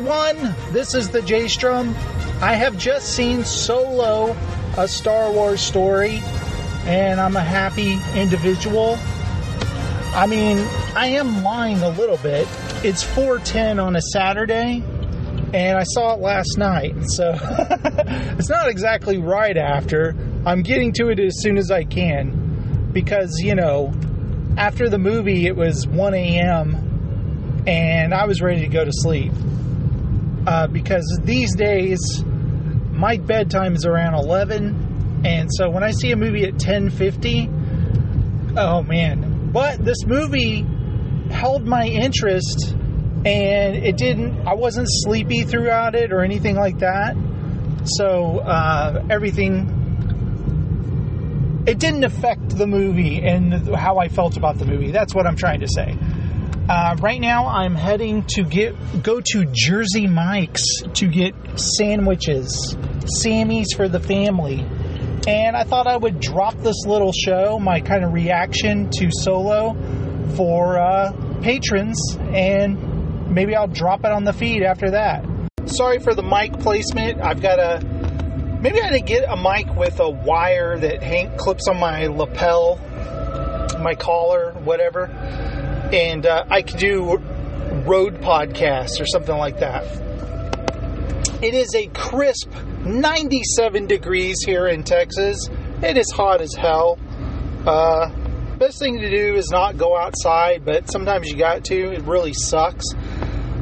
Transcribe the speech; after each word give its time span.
everyone. 0.00 0.54
This 0.72 0.94
is 0.94 1.10
the 1.10 1.20
J 1.20 1.46
Strum. 1.46 1.90
I 2.40 2.54
have 2.54 2.78
just 2.78 3.14
seen 3.14 3.44
Solo, 3.44 4.34
a 4.78 4.88
Star 4.88 5.30
Wars 5.30 5.60
story, 5.60 6.22
and 6.86 7.20
I'm 7.20 7.36
a 7.36 7.44
happy 7.44 7.98
individual. 8.14 8.98
I 10.14 10.26
mean, 10.26 10.56
I 10.96 11.08
am 11.08 11.42
lying 11.42 11.82
a 11.82 11.90
little 11.90 12.16
bit. 12.16 12.48
It's 12.82 13.04
4:10 13.04 13.78
on 13.78 13.94
a 13.94 14.00
Saturday, 14.00 14.82
and 15.52 15.76
I 15.76 15.82
saw 15.82 16.14
it 16.14 16.20
last 16.20 16.56
night. 16.56 16.94
So 17.08 17.36
it's 18.38 18.48
not 18.48 18.70
exactly 18.70 19.18
right 19.18 19.56
after. 19.58 20.16
I'm 20.46 20.62
getting 20.62 20.94
to 20.94 21.10
it 21.10 21.20
as 21.20 21.42
soon 21.42 21.58
as 21.58 21.70
I 21.70 21.84
can 21.84 22.88
because, 22.94 23.38
you 23.40 23.54
know, 23.54 23.92
after 24.56 24.88
the 24.88 24.98
movie 24.98 25.46
it 25.46 25.56
was 25.56 25.86
1 25.86 26.14
a.m. 26.14 27.64
and 27.66 28.14
I 28.14 28.24
was 28.24 28.40
ready 28.40 28.62
to 28.62 28.68
go 28.68 28.82
to 28.82 28.92
sleep. 28.94 29.32
Uh, 30.46 30.66
because 30.66 31.20
these 31.24 31.54
days 31.54 31.98
my 32.92 33.18
bedtime 33.18 33.74
is 33.74 33.84
around 33.84 34.14
11 34.14 35.22
and 35.24 35.50
so 35.52 35.68
when 35.68 35.82
I 35.82 35.90
see 35.90 36.12
a 36.12 36.16
movie 36.16 36.44
at 36.44 36.54
10:50 36.54 38.56
oh 38.56 38.82
man. 38.82 39.50
But 39.52 39.84
this 39.84 40.06
movie 40.06 40.64
held 41.30 41.66
my 41.66 41.86
interest 41.86 42.74
and 43.24 43.76
it 43.76 43.98
didn't 43.98 44.46
i 44.46 44.54
wasn't 44.54 44.86
sleepy 44.88 45.42
throughout 45.42 45.94
it 45.94 46.12
or 46.12 46.22
anything 46.22 46.56
like 46.56 46.78
that. 46.78 47.16
So 47.84 48.38
uh, 48.38 49.04
everything 49.10 49.76
it 51.66 51.78
didn't 51.78 52.04
affect 52.04 52.56
the 52.56 52.66
movie 52.66 53.20
and 53.20 53.76
how 53.76 53.98
i 53.98 54.08
felt 54.08 54.38
about 54.38 54.58
the 54.58 54.64
movie. 54.64 54.90
That's 54.90 55.14
what 55.14 55.26
i'm 55.26 55.36
trying 55.36 55.60
to 55.60 55.68
say 55.68 55.98
uh, 56.70 56.96
right 57.00 57.20
now 57.20 57.46
i'm 57.48 57.74
heading 57.74 58.24
to 58.26 58.44
get 58.44 58.74
go 59.02 59.20
to 59.20 59.44
jersey 59.52 60.06
mike's 60.06 60.82
to 60.94 61.08
get 61.08 61.34
sandwiches 61.58 62.76
sammy's 63.20 63.72
for 63.74 63.88
the 63.88 64.00
family 64.00 64.64
and 65.26 65.56
i 65.56 65.64
thought 65.64 65.86
i 65.86 65.96
would 65.96 66.20
drop 66.20 66.54
this 66.58 66.86
little 66.86 67.12
show 67.12 67.58
my 67.58 67.80
kind 67.80 68.04
of 68.04 68.12
reaction 68.12 68.88
to 68.90 69.10
solo 69.10 69.74
for 70.36 70.78
uh, 70.78 71.12
patrons 71.42 72.16
and 72.32 73.30
maybe 73.30 73.54
I'll 73.54 73.68
drop 73.68 74.00
it 74.04 74.10
on 74.10 74.24
the 74.24 74.32
feed 74.32 74.62
after 74.62 74.90
that. 74.92 75.24
Sorry 75.66 75.98
for 75.98 76.14
the 76.14 76.22
mic 76.22 76.58
placement. 76.60 77.20
I've 77.20 77.40
got 77.40 77.58
a 77.58 77.84
maybe 78.60 78.80
I 78.82 78.90
need 78.90 79.00
to 79.00 79.04
get 79.04 79.24
a 79.28 79.36
mic 79.36 79.74
with 79.76 80.00
a 80.00 80.10
wire 80.10 80.78
that 80.78 81.02
hang, 81.02 81.36
clips 81.36 81.68
on 81.68 81.78
my 81.78 82.06
lapel, 82.06 82.76
my 83.80 83.94
collar, 83.94 84.52
whatever, 84.64 85.06
and 85.92 86.26
uh, 86.26 86.44
I 86.48 86.62
could 86.62 86.78
do 86.78 87.16
road 87.86 88.20
podcasts 88.20 89.00
or 89.00 89.06
something 89.06 89.36
like 89.36 89.60
that. 89.60 89.84
It 91.42 91.54
is 91.54 91.74
a 91.74 91.86
crisp 91.88 92.50
97 92.84 93.86
degrees 93.86 94.36
here 94.44 94.66
in 94.66 94.84
Texas. 94.84 95.48
It 95.82 95.96
is 95.96 96.10
hot 96.10 96.40
as 96.40 96.54
hell. 96.54 96.98
Uh, 97.66 98.10
best 98.58 98.78
thing 98.78 98.98
to 99.00 99.10
do 99.10 99.34
is 99.34 99.48
not 99.50 99.78
go 99.78 99.96
outside, 99.96 100.64
but 100.64 100.90
sometimes 100.90 101.28
you 101.30 101.36
got 101.36 101.64
to. 101.64 101.92
It 101.92 102.02
really 102.02 102.34
sucks. 102.34 102.84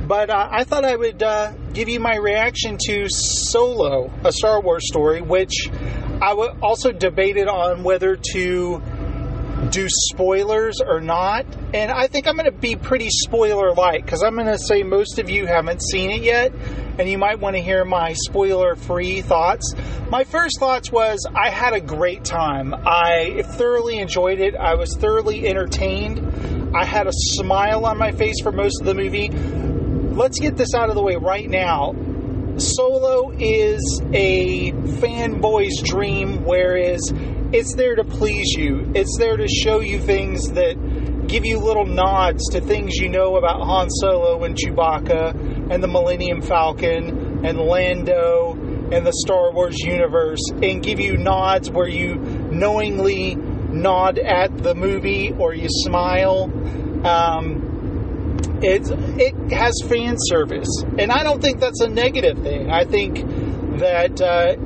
But 0.09 0.31
uh, 0.31 0.48
I 0.51 0.65
thought 0.65 0.85
I 0.85 0.97
would 0.97 1.23
uh, 1.23 1.53
give 1.73 1.89
you 1.89 2.01
my 2.01 2.17
reaction 2.17 2.79
to 2.87 3.07
Solo, 3.09 4.11
a 4.25 4.33
Star 4.33 4.61
Wars 4.61 4.87
story, 4.89 5.20
which 5.20 5.69
I 6.20 6.31
w- 6.31 6.51
also 6.63 6.92
debated 6.92 7.47
on 7.47 7.85
whether 7.85 8.17
to 8.33 8.83
do 9.70 9.86
spoilers 9.88 10.80
or 10.80 11.00
not. 11.00 11.47
And 11.74 11.91
I 11.91 12.06
think 12.06 12.27
I'm 12.27 12.36
going 12.36 12.50
to 12.50 12.56
be 12.56 12.77
pretty 12.77 13.11
spoiler 13.11 13.72
light 13.72 14.05
because 14.05 14.22
I'm 14.22 14.34
going 14.34 14.47
to 14.47 14.58
say 14.58 14.83
most 14.83 15.19
of 15.19 15.30
you 15.30 15.47
haven't 15.47 15.83
seen 15.83 16.11
it 16.11 16.22
yet, 16.22 16.52
and 16.98 17.08
you 17.08 17.19
might 17.19 17.38
want 17.38 17.56
to 17.56 17.62
hear 17.62 17.84
my 17.84 18.14
spoiler 18.14 18.74
free 18.74 19.20
thoughts. 19.20 19.74
My 20.11 20.24
first 20.24 20.58
thoughts 20.58 20.91
was 20.91 21.27
I 21.34 21.50
had 21.50 21.74
a 21.74 21.80
great 21.80 22.24
time. 22.24 22.74
I 22.74 23.42
thoroughly 23.42 23.98
enjoyed 23.98 24.40
it. 24.40 24.55
I 24.57 24.74
was 24.74 24.96
thoroughly 24.96 25.46
entertained. 25.46 26.77
I 26.77 26.84
had 26.84 27.07
a 27.07 27.12
smile 27.12 27.86
on 27.86 27.98
my 27.98 28.12
face 28.12 28.40
for 28.42 28.52
most 28.52 28.80
of 28.80 28.86
the 28.86 28.95
movie 28.95 29.30
let's 30.18 30.40
get 30.40 30.57
this 30.57 30.74
out 30.74 30.89
of 30.89 30.96
the 30.96 31.02
way 31.02 31.14
right 31.14 31.48
now. 31.48 31.95
Solo 32.57 33.30
is 33.39 34.02
a 34.12 34.73
fanboy's 34.73 35.80
dream, 35.83 36.45
whereas 36.45 37.12
it's 37.53 37.75
there 37.75 37.97
to 37.97 38.05
please 38.05 38.53
you. 38.53 38.91
It's 38.95 39.17
there 39.19 39.36
to 39.36 39.48
show 39.48 39.81
you 39.81 39.98
things 39.98 40.53
that 40.53 40.77
give 41.29 41.45
you 41.45 41.59
little 41.59 41.86
nods 41.86 42.42
to 42.53 42.61
things 42.61 42.97
you 42.97 43.09
know 43.09 43.36
about 43.36 43.61
Han 43.61 43.91
Solo 43.91 44.45
and 44.45 44.57
Chewbacca 44.57 45.70
and 45.70 45.83
the 45.83 45.89
Millennium 45.89 46.42
Falcon 46.42 47.45
and 47.45 47.58
Lando 47.58 48.55
and 48.92 49.07
the 49.07 49.13
Star 49.13 49.53
Wars 49.53 49.79
universe 49.79 50.41
and 50.63 50.83
give 50.83 50.98
you 50.98 51.17
nods 51.17 51.70
where 51.70 51.89
you 51.89 52.17
knowingly 52.17 53.35
nod 53.35 54.19
at 54.19 54.57
the 54.58 54.75
movie 54.75 55.33
or 55.39 55.55
you 55.55 55.69
smile. 55.69 56.45
Um, 57.07 57.67
it's 58.61 58.91
it 58.91 59.35
has 59.53 59.75
fan 59.87 60.17
service, 60.19 60.69
and 60.98 61.13
I 61.13 61.23
don't 61.23 61.41
think 61.41 61.61
that's 61.61 61.81
a 61.81 61.89
negative 61.89 62.39
thing. 62.39 62.70
I 62.70 62.85
think 62.85 63.25
that 63.79 64.20
uh, 64.20 64.57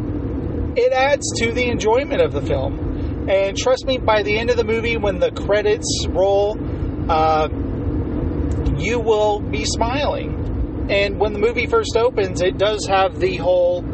it 0.76 0.92
adds 0.92 1.30
to 1.38 1.52
the 1.52 1.68
enjoyment 1.68 2.20
of 2.20 2.32
the 2.32 2.42
film. 2.42 3.28
And 3.28 3.56
trust 3.56 3.86
me, 3.86 3.98
by 3.98 4.22
the 4.22 4.38
end 4.38 4.50
of 4.50 4.56
the 4.56 4.64
movie, 4.64 4.96
when 4.96 5.18
the 5.18 5.30
credits 5.30 6.06
roll, 6.08 6.58
uh, 7.08 7.48
you 8.78 8.98
will 8.98 9.40
be 9.40 9.64
smiling. 9.64 10.88
And 10.90 11.18
when 11.18 11.32
the 11.32 11.38
movie 11.38 11.66
first 11.66 11.96
opens, 11.96 12.42
it 12.42 12.58
does 12.58 12.86
have 12.88 13.20
the 13.20 13.36
whole 13.36 13.84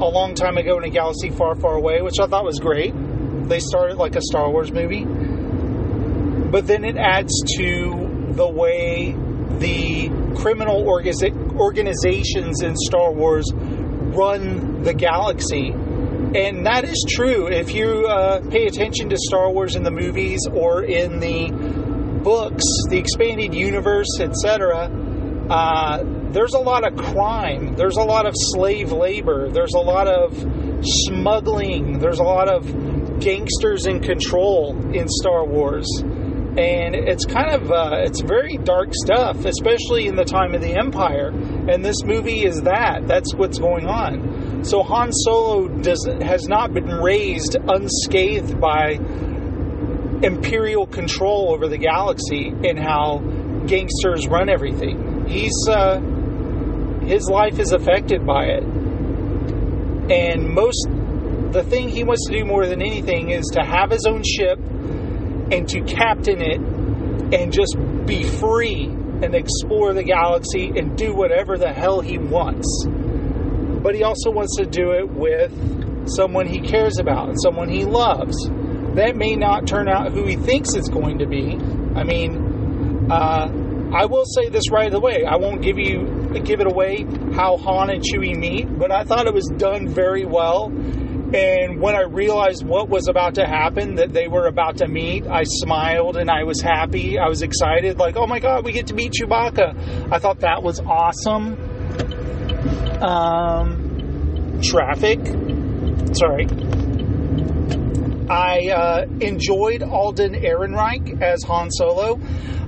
a 0.00 0.08
long 0.08 0.34
time 0.34 0.56
ago 0.56 0.78
in 0.78 0.84
a 0.84 0.90
galaxy 0.90 1.30
far, 1.30 1.54
far 1.56 1.74
away, 1.74 2.00
which 2.02 2.18
I 2.20 2.26
thought 2.26 2.44
was 2.44 2.60
great. 2.60 2.94
They 3.48 3.60
started 3.60 3.96
like 3.96 4.16
a 4.16 4.22
Star 4.22 4.50
Wars 4.50 4.72
movie. 4.72 5.04
But 5.04 6.66
then 6.66 6.84
it 6.84 6.96
adds 6.96 7.32
to 7.58 8.08
the 8.30 8.48
way 8.48 9.16
the 9.58 10.08
criminal 10.36 10.88
organizations 10.88 12.62
in 12.62 12.76
Star 12.76 13.12
Wars 13.12 13.50
run 14.18 14.82
the 14.82 14.94
galaxy. 14.94 15.68
And 15.70 16.66
that 16.66 16.84
is 16.84 17.06
true. 17.08 17.46
If 17.46 17.74
you 17.74 18.06
uh, 18.06 18.40
pay 18.50 18.66
attention 18.66 19.08
to 19.10 19.16
Star 19.16 19.50
Wars 19.50 19.76
in 19.76 19.82
the 19.82 19.90
movies 19.90 20.40
or 20.52 20.82
in 20.82 21.20
the 21.20 21.50
books, 22.22 22.64
the 22.90 22.98
expanded 22.98 23.54
universe, 23.54 24.20
etc., 24.20 24.90
uh, 25.48 26.02
there's 26.32 26.52
a 26.52 26.58
lot 26.58 26.86
of 26.86 26.98
crime. 26.98 27.74
There's 27.76 27.96
a 27.96 28.02
lot 28.02 28.26
of 28.26 28.34
slave 28.36 28.92
labor. 28.92 29.48
There's 29.50 29.72
a 29.72 29.80
lot 29.80 30.06
of 30.06 30.36
smuggling. 30.82 31.98
There's 31.98 32.18
a 32.18 32.24
lot 32.24 32.48
of 32.48 33.20
gangsters 33.20 33.86
in 33.86 34.00
control 34.00 34.76
in 34.92 35.08
Star 35.08 35.46
Wars 35.46 35.88
and 36.58 36.96
it's 36.96 37.24
kind 37.24 37.54
of 37.54 37.70
uh, 37.70 38.02
it's 38.02 38.20
very 38.20 38.56
dark 38.56 38.88
stuff, 38.92 39.44
especially 39.44 40.08
in 40.08 40.16
the 40.16 40.24
time 40.24 40.54
of 40.54 40.60
the 40.60 40.76
Empire. 40.76 41.28
And 41.28 41.84
this 41.84 42.02
movie 42.04 42.44
is 42.44 42.62
that. 42.62 43.06
That's 43.06 43.32
what's 43.32 43.60
going 43.60 43.86
on. 43.86 44.64
So 44.64 44.82
Han 44.82 45.12
Solo 45.12 45.68
does 45.68 46.04
has 46.20 46.48
not 46.48 46.74
been 46.74 46.88
raised 46.88 47.54
unscathed 47.54 48.60
by 48.60 48.94
imperial 50.24 50.88
control 50.88 51.52
over 51.52 51.68
the 51.68 51.78
galaxy 51.78 52.48
and 52.48 52.76
how 52.76 53.18
gangsters 53.68 54.26
run 54.26 54.48
everything. 54.48 55.28
He's 55.28 55.54
uh, 55.68 56.00
his 57.04 57.28
life 57.30 57.60
is 57.60 57.70
affected 57.70 58.26
by 58.26 58.46
it, 58.46 58.64
and 60.10 60.48
most 60.48 60.88
the 61.52 61.62
thing 61.62 61.88
he 61.88 62.02
wants 62.02 62.26
to 62.26 62.36
do 62.36 62.44
more 62.44 62.66
than 62.66 62.82
anything 62.82 63.30
is 63.30 63.46
to 63.54 63.62
have 63.62 63.92
his 63.92 64.06
own 64.06 64.24
ship 64.24 64.58
and 65.50 65.68
to 65.68 65.80
captain 65.82 66.40
it 66.40 66.60
and 67.32 67.52
just 67.52 67.76
be 68.06 68.24
free 68.24 68.84
and 68.84 69.34
explore 69.34 69.92
the 69.92 70.02
galaxy 70.02 70.68
and 70.76 70.96
do 70.96 71.14
whatever 71.14 71.58
the 71.58 71.72
hell 71.72 72.00
he 72.00 72.18
wants. 72.18 72.86
But 72.86 73.94
he 73.94 74.02
also 74.02 74.30
wants 74.30 74.56
to 74.56 74.66
do 74.66 74.92
it 74.92 75.08
with 75.08 76.08
someone 76.08 76.46
he 76.46 76.60
cares 76.60 76.98
about 76.98 77.28
and 77.28 77.40
someone 77.40 77.68
he 77.68 77.84
loves. 77.84 78.36
That 78.94 79.16
may 79.16 79.36
not 79.36 79.66
turn 79.66 79.88
out 79.88 80.12
who 80.12 80.24
he 80.24 80.36
thinks 80.36 80.74
it's 80.74 80.88
going 80.88 81.18
to 81.18 81.26
be. 81.26 81.56
I 81.94 82.04
mean, 82.04 83.10
uh, 83.10 83.48
I 83.92 84.06
will 84.06 84.24
say 84.24 84.48
this 84.48 84.70
right 84.70 84.92
away. 84.92 85.24
I 85.24 85.36
won't 85.36 85.62
give 85.62 85.78
you 85.78 86.16
give 86.44 86.60
it 86.60 86.70
away 86.70 87.06
how 87.34 87.56
Han 87.56 87.90
and 87.90 88.02
Chewie 88.02 88.36
meet, 88.36 88.78
but 88.78 88.92
I 88.92 89.04
thought 89.04 89.26
it 89.26 89.34
was 89.34 89.50
done 89.56 89.88
very 89.88 90.24
well 90.24 90.70
and 91.34 91.80
when 91.80 91.94
I 91.94 92.02
realized 92.02 92.64
what 92.64 92.88
was 92.88 93.08
about 93.08 93.34
to 93.34 93.46
happen, 93.46 93.96
that 93.96 94.12
they 94.12 94.28
were 94.28 94.46
about 94.46 94.78
to 94.78 94.88
meet, 94.88 95.26
I 95.26 95.42
smiled 95.44 96.16
and 96.16 96.30
I 96.30 96.44
was 96.44 96.60
happy. 96.60 97.18
I 97.18 97.28
was 97.28 97.42
excited, 97.42 97.98
like, 97.98 98.16
oh 98.16 98.26
my 98.26 98.38
god, 98.38 98.64
we 98.64 98.72
get 98.72 98.86
to 98.88 98.94
meet 98.94 99.12
Chewbacca. 99.12 100.12
I 100.12 100.18
thought 100.18 100.40
that 100.40 100.62
was 100.62 100.80
awesome. 100.80 101.56
Um, 103.02 104.60
traffic. 104.62 105.20
Sorry. 106.14 106.46
I 108.30 108.68
uh, 108.68 109.06
enjoyed 109.20 109.82
Alden 109.82 110.34
Ehrenreich 110.34 111.22
as 111.22 111.42
Han 111.44 111.70
Solo. 111.70 112.20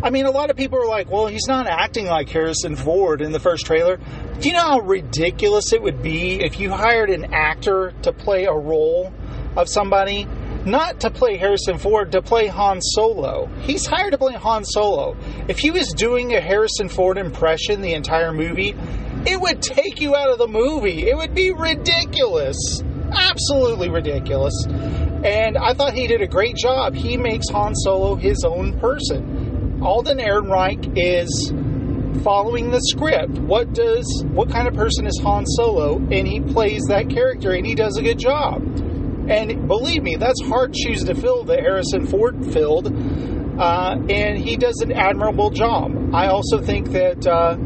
I 0.03 0.09
mean, 0.09 0.25
a 0.25 0.31
lot 0.31 0.49
of 0.49 0.57
people 0.57 0.79
are 0.79 0.89
like, 0.89 1.11
well, 1.11 1.27
he's 1.27 1.47
not 1.47 1.67
acting 1.67 2.07
like 2.07 2.31
Harrison 2.31 2.77
Ford 2.77 3.21
in 3.21 3.33
the 3.33 3.41
first 3.41 3.67
trailer. 3.67 3.99
Do 4.41 4.49
you 4.49 4.55
know 4.55 4.63
how 4.63 4.81
ridiculous 4.81 5.75
it 5.75 5.83
would 5.83 6.03
be 6.03 6.41
if 6.41 6.59
you 6.59 6.71
hired 6.71 7.11
an 7.11 7.35
actor 7.35 7.93
to 8.03 8.13
play 8.13 8.47
a 8.47 8.55
role 8.55 9.13
of 9.57 9.69
somebody? 9.69 10.27
Not 10.65 11.01
to 11.01 11.11
play 11.11 11.37
Harrison 11.37 11.77
Ford, 11.77 12.13
to 12.13 12.23
play 12.23 12.47
Han 12.47 12.81
Solo. 12.81 13.47
He's 13.61 13.87
hired 13.87 14.13
to 14.13 14.19
play 14.19 14.35
Han 14.35 14.65
Solo. 14.65 15.17
If 15.49 15.59
he 15.59 15.71
was 15.71 15.93
doing 15.93 16.35
a 16.35 16.41
Harrison 16.41 16.89
Ford 16.89 17.19
impression 17.19 17.83
the 17.83 17.93
entire 17.93 18.33
movie, 18.33 18.75
it 19.27 19.39
would 19.39 19.61
take 19.61 20.01
you 20.01 20.17
out 20.17 20.31
of 20.31 20.39
the 20.39 20.49
movie. 20.49 21.09
It 21.09 21.17
would 21.17 21.35
be 21.35 21.53
ridiculous. 21.53 22.83
Absolutely 23.13 23.91
ridiculous. 23.91 24.55
And 25.25 25.59
I 25.59 25.75
thought 25.75 25.93
he 25.93 26.07
did 26.07 26.23
a 26.23 26.27
great 26.27 26.57
job. 26.57 26.95
He 26.95 27.17
makes 27.17 27.49
Han 27.51 27.75
Solo 27.75 28.15
his 28.15 28.43
own 28.45 28.79
person. 28.81 29.81
Alden 29.83 30.19
Ehrenreich 30.19 30.95
is 30.97 31.53
following 32.23 32.71
the 32.71 32.81
script. 32.81 33.39
What 33.39 33.73
does 33.73 34.25
what 34.29 34.51
kind 34.51 34.67
of 34.67 34.75
person 34.75 35.07
is 35.07 35.19
Han 35.23 35.45
Solo? 35.47 35.97
And 35.97 36.27
he 36.27 36.41
plays 36.41 36.83
that 36.89 37.11
character 37.11 37.53
and 37.53 37.67
he 37.67 37.75
does 37.75 37.97
a 37.99 38.03
good 38.03 38.19
job. 38.19 38.63
And 39.29 39.69
believe 39.69 40.03
me, 40.03 40.17
that's 40.17 40.41
hard 40.43 40.75
shoes 40.77 41.05
to 41.05 41.15
fill 41.15 41.45
that 41.45 41.61
Harrison 41.61 42.07
Ford 42.07 42.53
filled. 42.53 42.87
Uh, 43.61 43.97
and 44.09 44.39
he 44.39 44.57
does 44.57 44.81
an 44.81 44.91
admirable 44.91 45.51
job. 45.51 46.15
I 46.15 46.29
also 46.29 46.63
think 46.63 46.93
that 46.93 47.27
uh, 47.27 47.57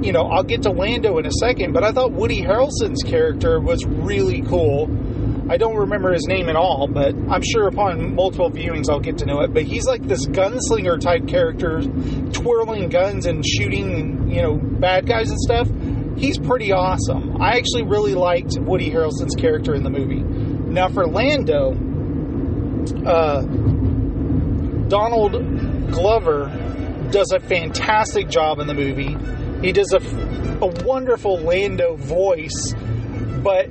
you 0.00 0.12
know, 0.12 0.28
I'll 0.28 0.44
get 0.44 0.62
to 0.62 0.70
Lando 0.70 1.18
in 1.18 1.26
a 1.26 1.32
second, 1.32 1.72
but 1.72 1.82
I 1.82 1.90
thought 1.90 2.12
Woody 2.12 2.40
Harrelson's 2.40 3.02
character 3.02 3.60
was 3.60 3.84
really 3.84 4.42
cool. 4.42 4.86
I 5.50 5.56
don't 5.56 5.76
remember 5.76 6.12
his 6.12 6.26
name 6.26 6.48
at 6.48 6.56
all, 6.56 6.88
but 6.88 7.14
I'm 7.30 7.42
sure 7.42 7.68
upon 7.68 8.14
multiple 8.14 8.50
viewings 8.50 8.90
I'll 8.90 9.00
get 9.00 9.18
to 9.18 9.26
know 9.26 9.40
it. 9.40 9.52
But 9.52 9.64
he's 9.64 9.86
like 9.86 10.02
this 10.02 10.26
gunslinger 10.26 11.00
type 11.00 11.26
character, 11.26 11.82
twirling 12.32 12.88
guns 12.88 13.26
and 13.26 13.44
shooting, 13.46 14.30
you 14.30 14.42
know, 14.42 14.56
bad 14.56 15.06
guys 15.06 15.30
and 15.30 15.38
stuff. 15.38 15.68
He's 16.16 16.38
pretty 16.38 16.72
awesome. 16.72 17.40
I 17.40 17.56
actually 17.56 17.84
really 17.84 18.14
liked 18.14 18.58
Woody 18.58 18.90
Harrelson's 18.90 19.34
character 19.34 19.74
in 19.74 19.84
the 19.84 19.90
movie. 19.90 20.20
Now 20.20 20.88
for 20.88 21.06
Lando, 21.06 21.72
uh, 23.06 23.42
Donald 24.88 25.32
Glover 25.92 27.08
does 27.10 27.32
a 27.32 27.40
fantastic 27.40 28.28
job 28.28 28.58
in 28.58 28.66
the 28.66 28.74
movie 28.74 29.16
he 29.62 29.72
does 29.72 29.92
a, 29.92 29.98
a 30.62 30.84
wonderful 30.84 31.40
Lando 31.40 31.96
voice, 31.96 32.74
but 33.42 33.68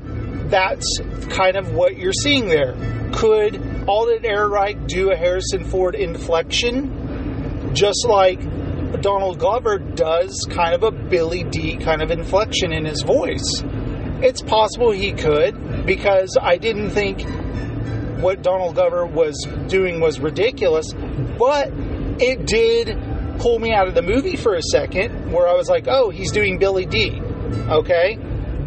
that's 0.49 0.99
kind 1.29 1.55
of 1.57 1.73
what 1.73 1.97
you're 1.97 2.13
seeing 2.13 2.47
there. 2.47 2.75
Could 3.13 3.55
Alden 3.87 4.23
Ehrenreich 4.23 4.87
do 4.87 5.11
a 5.11 5.15
Harrison 5.15 5.65
Ford 5.65 5.95
inflection, 5.95 7.73
just 7.73 8.05
like 8.07 8.39
Donald 9.01 9.39
Glover 9.39 9.77
does 9.79 10.45
kind 10.49 10.73
of 10.73 10.83
a 10.83 10.91
Billy 10.91 11.43
Dee 11.43 11.77
kind 11.77 12.01
of 12.01 12.11
inflection 12.11 12.71
in 12.71 12.85
his 12.85 13.01
voice? 13.01 13.63
It's 14.21 14.41
possible 14.41 14.91
he 14.91 15.13
could, 15.13 15.85
because 15.85 16.37
I 16.41 16.57
didn't 16.57 16.89
think 16.89 17.21
what 18.21 18.41
Donald 18.41 18.75
Glover 18.75 19.05
was 19.05 19.47
doing 19.67 19.99
was 19.99 20.19
ridiculous, 20.19 20.91
but 21.37 21.71
it 22.19 22.45
did 22.47 22.97
pull 23.39 23.59
me 23.59 23.71
out 23.73 23.87
of 23.87 23.93
the 23.93 24.01
movie 24.01 24.35
for 24.35 24.55
a 24.55 24.61
second 24.61 25.31
where 25.31 25.47
I 25.47 25.53
was 25.53 25.69
like, 25.69 25.87
oh, 25.87 26.09
he's 26.09 26.31
doing 26.31 26.57
Billy 26.57 26.85
Dee. 26.85 27.21
Okay? 27.69 28.17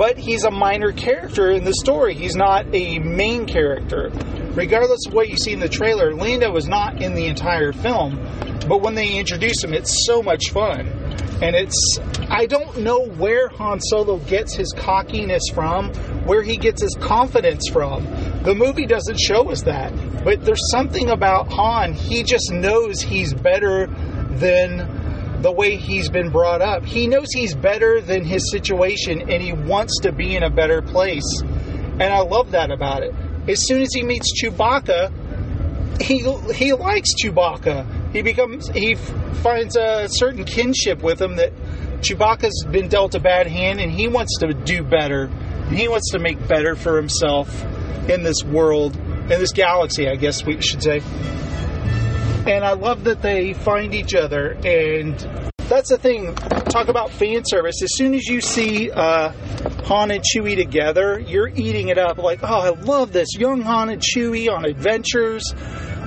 But 0.01 0.17
he's 0.17 0.45
a 0.45 0.51
minor 0.51 0.93
character 0.93 1.51
in 1.51 1.65
the 1.65 1.75
story. 1.75 2.15
He's 2.15 2.35
not 2.35 2.65
a 2.75 2.99
main 3.01 3.45
character. 3.45 4.11
Regardless 4.55 5.01
of 5.07 5.13
what 5.13 5.29
you 5.29 5.37
see 5.37 5.53
in 5.53 5.61
the 5.61 5.69
trailer, 5.69 6.15
Lando 6.15 6.51
was 6.51 6.67
not 6.67 7.03
in 7.03 7.13
the 7.13 7.27
entire 7.27 7.71
film. 7.75 8.17
But 8.67 8.81
when 8.81 8.95
they 8.95 9.19
introduce 9.19 9.63
him, 9.63 9.75
it's 9.75 10.07
so 10.07 10.23
much 10.23 10.53
fun. 10.53 10.89
And 11.43 11.55
it's, 11.55 11.99
I 12.31 12.47
don't 12.47 12.79
know 12.79 13.09
where 13.09 13.49
Han 13.49 13.79
Solo 13.79 14.17
gets 14.21 14.55
his 14.55 14.73
cockiness 14.75 15.43
from, 15.53 15.93
where 16.25 16.43
he 16.43 16.57
gets 16.57 16.81
his 16.81 16.97
confidence 16.99 17.69
from. 17.71 18.05
The 18.43 18.55
movie 18.55 18.87
doesn't 18.87 19.21
show 19.21 19.51
us 19.51 19.65
that. 19.65 19.93
But 20.25 20.47
there's 20.47 20.71
something 20.71 21.11
about 21.11 21.53
Han, 21.53 21.93
he 21.93 22.23
just 22.23 22.51
knows 22.51 23.03
he's 23.03 23.35
better 23.35 23.89
than 24.31 25.00
the 25.41 25.51
way 25.51 25.77
he's 25.77 26.09
been 26.09 26.31
brought 26.31 26.61
up. 26.61 26.85
He 26.85 27.07
knows 27.07 27.29
he's 27.33 27.55
better 27.55 28.01
than 28.01 28.25
his 28.25 28.51
situation 28.51 29.31
and 29.31 29.43
he 29.43 29.53
wants 29.53 29.99
to 30.03 30.13
be 30.13 30.37
in 30.37 30.43
a 30.43 30.51
better 30.51 30.83
place. 30.83 31.43
And 31.43 32.03
I 32.03 32.21
love 32.21 32.51
that 32.53 32.71
about 32.71 33.03
it. 33.03 33.15
As 33.49 33.67
soon 33.67 33.83
as 33.83 33.89
he 33.95 34.03
meets 34.03 34.31
Chewbacca, 34.43 35.13
he 36.01 36.19
he 36.55 36.73
likes 36.73 37.11
Chewbacca. 37.15 38.13
He 38.13 38.23
becomes 38.23 38.69
he 38.69 38.95
finds 38.95 39.77
a 39.77 40.07
certain 40.09 40.45
kinship 40.45 41.03
with 41.03 41.21
him 41.21 41.37
that 41.37 41.53
Chewbacca's 42.01 42.67
been 42.71 42.89
dealt 42.89 43.15
a 43.15 43.21
bad 43.21 43.47
hand 43.47 43.81
and 43.81 43.91
he 43.91 44.09
wants 44.09 44.39
to 44.41 44.53
do 44.53 44.83
better. 44.83 45.29
He 45.71 45.89
wants 45.89 46.11
to 46.13 46.19
make 46.19 46.47
better 46.49 46.75
for 46.75 46.97
himself 46.97 47.65
in 48.09 48.23
this 48.23 48.43
world, 48.45 48.97
in 48.97 49.29
this 49.29 49.53
galaxy, 49.53 50.09
I 50.09 50.17
guess 50.17 50.45
we 50.45 50.61
should 50.61 50.83
say 50.83 51.03
and 52.47 52.65
I 52.65 52.73
love 52.73 53.05
that 53.05 53.23
they 53.23 53.53
find 53.53 53.95
each 53.95 54.15
other. 54.15 54.53
And 54.65 55.19
that's 55.69 55.91
the 55.91 55.99
thing. 55.99 56.35
Talk 56.35 56.89
about 56.89 57.11
fan 57.11 57.43
service. 57.45 57.83
As 57.83 57.97
soon 57.97 58.15
as 58.15 58.27
you 58.27 58.41
see 58.41 58.91
uh, 58.91 59.33
Han 59.85 60.11
and 60.11 60.23
Chewie 60.25 60.57
together, 60.57 61.19
you're 61.19 61.49
eating 61.49 61.89
it 61.89 61.99
up. 61.99 62.19
Like, 62.19 62.41
oh, 62.43 62.47
I 62.47 62.71
love 62.71 63.13
this 63.13 63.35
young 63.37 63.63
Han 63.63 63.91
and 63.91 64.03
Chewie 64.03 64.51
on 64.51 64.65
adventures. 64.65 65.55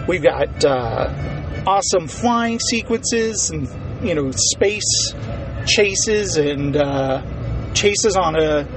We've 0.08 0.24
got 0.24 0.66
uh, 0.66 1.64
awesome 1.66 2.08
flying 2.08 2.60
sequences 2.60 3.50
and 3.50 3.70
you 4.06 4.16
know 4.16 4.32
space 4.32 5.14
chases 5.66 6.36
and 6.36 6.76
uh, 6.76 7.24
chases 7.74 8.18
on 8.18 8.36
a 8.36 8.68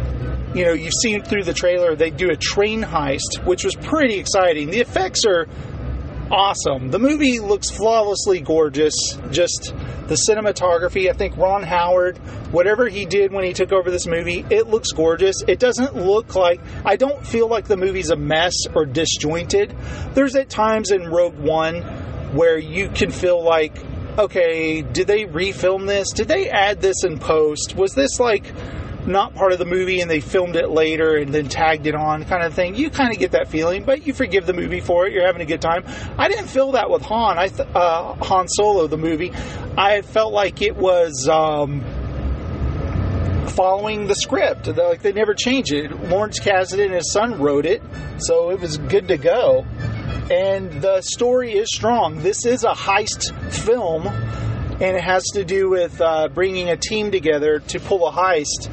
you 0.56 0.64
know, 0.64 0.72
you've 0.72 0.94
seen 1.02 1.22
through 1.22 1.42
the 1.42 1.52
trailer, 1.52 1.94
they 1.94 2.08
do 2.08 2.30
a 2.30 2.36
train 2.36 2.82
heist, 2.82 3.44
which 3.44 3.62
was 3.62 3.74
pretty 3.74 4.18
exciting. 4.18 4.70
The 4.70 4.80
effects 4.80 5.26
are 5.26 5.46
awesome. 6.30 6.90
The 6.90 6.98
movie 6.98 7.40
looks 7.40 7.70
flawlessly 7.70 8.40
gorgeous. 8.40 8.94
Just 9.30 9.74
the 10.06 10.18
cinematography, 10.28 11.10
I 11.10 11.12
think 11.12 11.36
Ron 11.36 11.62
Howard, 11.62 12.18
whatever 12.52 12.88
he 12.88 13.06
did 13.06 13.32
when 13.32 13.44
he 13.44 13.52
took 13.52 13.72
over 13.72 13.90
this 13.90 14.06
movie, 14.06 14.44
it 14.50 14.68
looks 14.68 14.92
gorgeous. 14.92 15.42
It 15.46 15.58
doesn't 15.58 15.94
look 15.94 16.34
like, 16.34 16.60
I 16.84 16.96
don't 16.96 17.26
feel 17.26 17.48
like 17.48 17.66
the 17.66 17.76
movie's 17.76 18.10
a 18.10 18.16
mess 18.16 18.54
or 18.74 18.86
disjointed. 18.86 19.74
There's 20.14 20.36
at 20.36 20.48
times 20.48 20.90
in 20.90 21.08
Rogue 21.08 21.38
One 21.38 21.82
where 22.34 22.58
you 22.58 22.88
can 22.90 23.10
feel 23.10 23.42
like, 23.42 23.76
okay, 24.18 24.82
did 24.82 25.06
they 25.06 25.24
refilm 25.24 25.86
this? 25.86 26.12
Did 26.12 26.28
they 26.28 26.50
add 26.50 26.80
this 26.80 27.04
in 27.04 27.18
post? 27.18 27.74
Was 27.76 27.94
this 27.94 28.18
like 28.20 28.44
not 29.06 29.34
part 29.34 29.52
of 29.52 29.58
the 29.58 29.64
movie 29.64 30.00
and 30.00 30.10
they 30.10 30.20
filmed 30.20 30.56
it 30.56 30.70
later 30.70 31.16
and 31.16 31.32
then 31.32 31.48
tagged 31.48 31.86
it 31.86 31.94
on 31.94 32.24
kind 32.24 32.42
of 32.42 32.54
thing. 32.54 32.74
You 32.74 32.90
kind 32.90 33.12
of 33.12 33.18
get 33.18 33.32
that 33.32 33.48
feeling, 33.48 33.84
but 33.84 34.06
you 34.06 34.12
forgive 34.12 34.46
the 34.46 34.52
movie 34.52 34.80
for 34.80 35.06
it. 35.06 35.12
You're 35.12 35.26
having 35.26 35.42
a 35.42 35.46
good 35.46 35.62
time. 35.62 35.84
I 36.18 36.28
didn't 36.28 36.48
feel 36.48 36.72
that 36.72 36.90
with 36.90 37.02
Han. 37.02 37.38
I 37.38 37.48
th- 37.48 37.68
uh, 37.74 38.14
Han 38.14 38.48
Solo, 38.48 38.86
the 38.86 38.98
movie. 38.98 39.32
I 39.76 40.02
felt 40.02 40.32
like 40.32 40.62
it 40.62 40.76
was. 40.76 41.28
Um, 41.28 41.84
following 43.56 44.06
the 44.06 44.14
script. 44.14 44.66
Like 44.66 45.00
they 45.00 45.12
never 45.12 45.32
changed 45.34 45.72
it. 45.72 45.90
Lawrence 46.10 46.38
Kasdan 46.38 46.84
and 46.84 46.92
his 46.92 47.10
son 47.10 47.40
wrote 47.40 47.64
it, 47.64 47.82
so 48.18 48.50
it 48.50 48.60
was 48.60 48.76
good 48.76 49.08
to 49.08 49.16
go. 49.16 49.64
And 50.30 50.82
the 50.82 51.00
story 51.00 51.54
is 51.54 51.68
strong. 51.74 52.18
This 52.18 52.44
is 52.44 52.64
a 52.64 52.72
heist 52.72 53.32
film, 53.52 54.04
and 54.80 54.96
it 54.96 55.02
has 55.02 55.24
to 55.34 55.44
do 55.44 55.68
with 55.70 56.00
uh, 56.00 56.28
bringing 56.28 56.70
a 56.70 56.76
team 56.76 57.10
together 57.10 57.60
to 57.60 57.80
pull 57.80 58.06
a 58.06 58.12
heist 58.12 58.70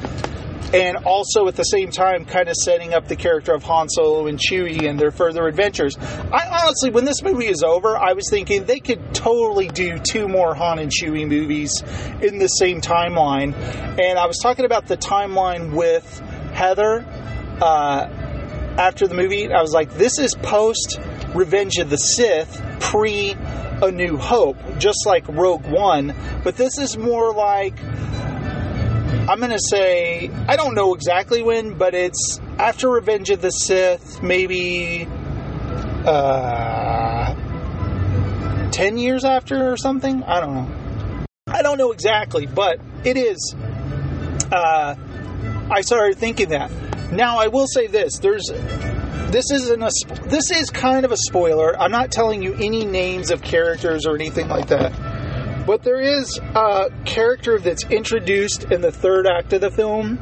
and 0.74 0.96
also 1.04 1.46
at 1.46 1.54
the 1.54 1.62
same 1.62 1.90
time 1.90 2.24
kind 2.24 2.48
of 2.48 2.56
setting 2.56 2.94
up 2.94 3.06
the 3.06 3.14
character 3.14 3.54
of 3.54 3.62
Han 3.62 3.88
Solo 3.88 4.26
and 4.26 4.38
Chewie 4.38 4.88
and 4.88 4.98
their 4.98 5.12
further 5.12 5.46
adventures. 5.46 5.96
I 5.96 6.48
honestly, 6.62 6.90
when 6.90 7.04
this 7.04 7.22
movie 7.22 7.46
is 7.46 7.62
over, 7.62 7.96
I 7.96 8.14
was 8.14 8.28
thinking 8.28 8.64
they 8.64 8.80
could 8.80 9.14
totally 9.14 9.68
do 9.68 9.98
two 9.98 10.26
more 10.26 10.52
Han 10.54 10.80
and 10.80 10.90
Chewie 10.90 11.28
movies 11.28 11.82
in 12.20 12.38
the 12.38 12.48
same 12.48 12.80
timeline. 12.80 13.54
And 14.00 14.18
I 14.18 14.26
was 14.26 14.38
talking 14.38 14.64
about 14.64 14.86
the 14.86 14.96
timeline 14.96 15.74
with 15.74 16.18
Heather 16.52 17.06
uh, 17.62 18.08
after 18.76 19.06
the 19.06 19.14
movie. 19.14 19.52
I 19.52 19.62
was 19.62 19.72
like, 19.72 19.94
this 19.94 20.18
is 20.18 20.34
post 20.34 20.98
Revenge 21.34 21.78
of 21.78 21.88
the 21.88 21.98
Sith, 21.98 22.60
pre 22.80 23.36
A 23.84 23.92
New 23.92 24.16
Hope, 24.16 24.56
just 24.78 25.04
like 25.04 25.28
Rogue 25.28 25.66
One, 25.66 26.14
but 26.42 26.56
this 26.56 26.78
is 26.78 26.96
more 26.96 27.34
like 27.34 27.74
I'm 29.28 29.38
going 29.38 29.52
to 29.52 29.58
say, 29.58 30.30
I 30.48 30.56
don't 30.56 30.74
know 30.74 30.94
exactly 30.94 31.42
when, 31.42 31.74
but 31.78 31.94
it's 31.94 32.40
after 32.58 32.90
Revenge 32.90 33.30
of 33.30 33.40
the 33.40 33.50
Sith, 33.50 34.22
maybe 34.22 35.08
uh, 36.04 37.34
10 38.70 38.98
years 38.98 39.24
after 39.24 39.72
or 39.72 39.76
something. 39.78 40.22
I 40.24 40.40
don't 40.40 40.54
know. 40.54 41.24
I 41.46 41.62
don't 41.62 41.78
know 41.78 41.92
exactly, 41.92 42.46
but 42.46 42.80
it 43.04 43.16
is. 43.16 43.54
Uh, 44.52 44.94
I 45.70 45.80
started 45.80 46.18
thinking 46.18 46.50
that. 46.50 46.70
Now, 47.10 47.38
I 47.38 47.48
will 47.48 47.66
say 47.66 47.86
this 47.86 48.18
there's 48.18 48.50
this 49.34 49.50
isn't 49.50 49.82
a 49.82 49.90
this 50.26 50.52
is 50.52 50.70
kind 50.70 51.04
of 51.04 51.10
a 51.10 51.16
spoiler. 51.16 51.76
I'm 51.78 51.90
not 51.90 52.12
telling 52.12 52.40
you 52.40 52.54
any 52.54 52.84
names 52.84 53.32
of 53.32 53.42
characters 53.42 54.06
or 54.06 54.14
anything 54.14 54.48
like 54.48 54.68
that. 54.68 54.92
But 55.66 55.82
there 55.82 56.00
is 56.00 56.38
a 56.38 56.90
character 57.04 57.58
that's 57.58 57.84
introduced 57.86 58.70
in 58.70 58.80
the 58.80 58.92
third 58.92 59.26
act 59.26 59.52
of 59.52 59.60
the 59.60 59.72
film 59.72 60.18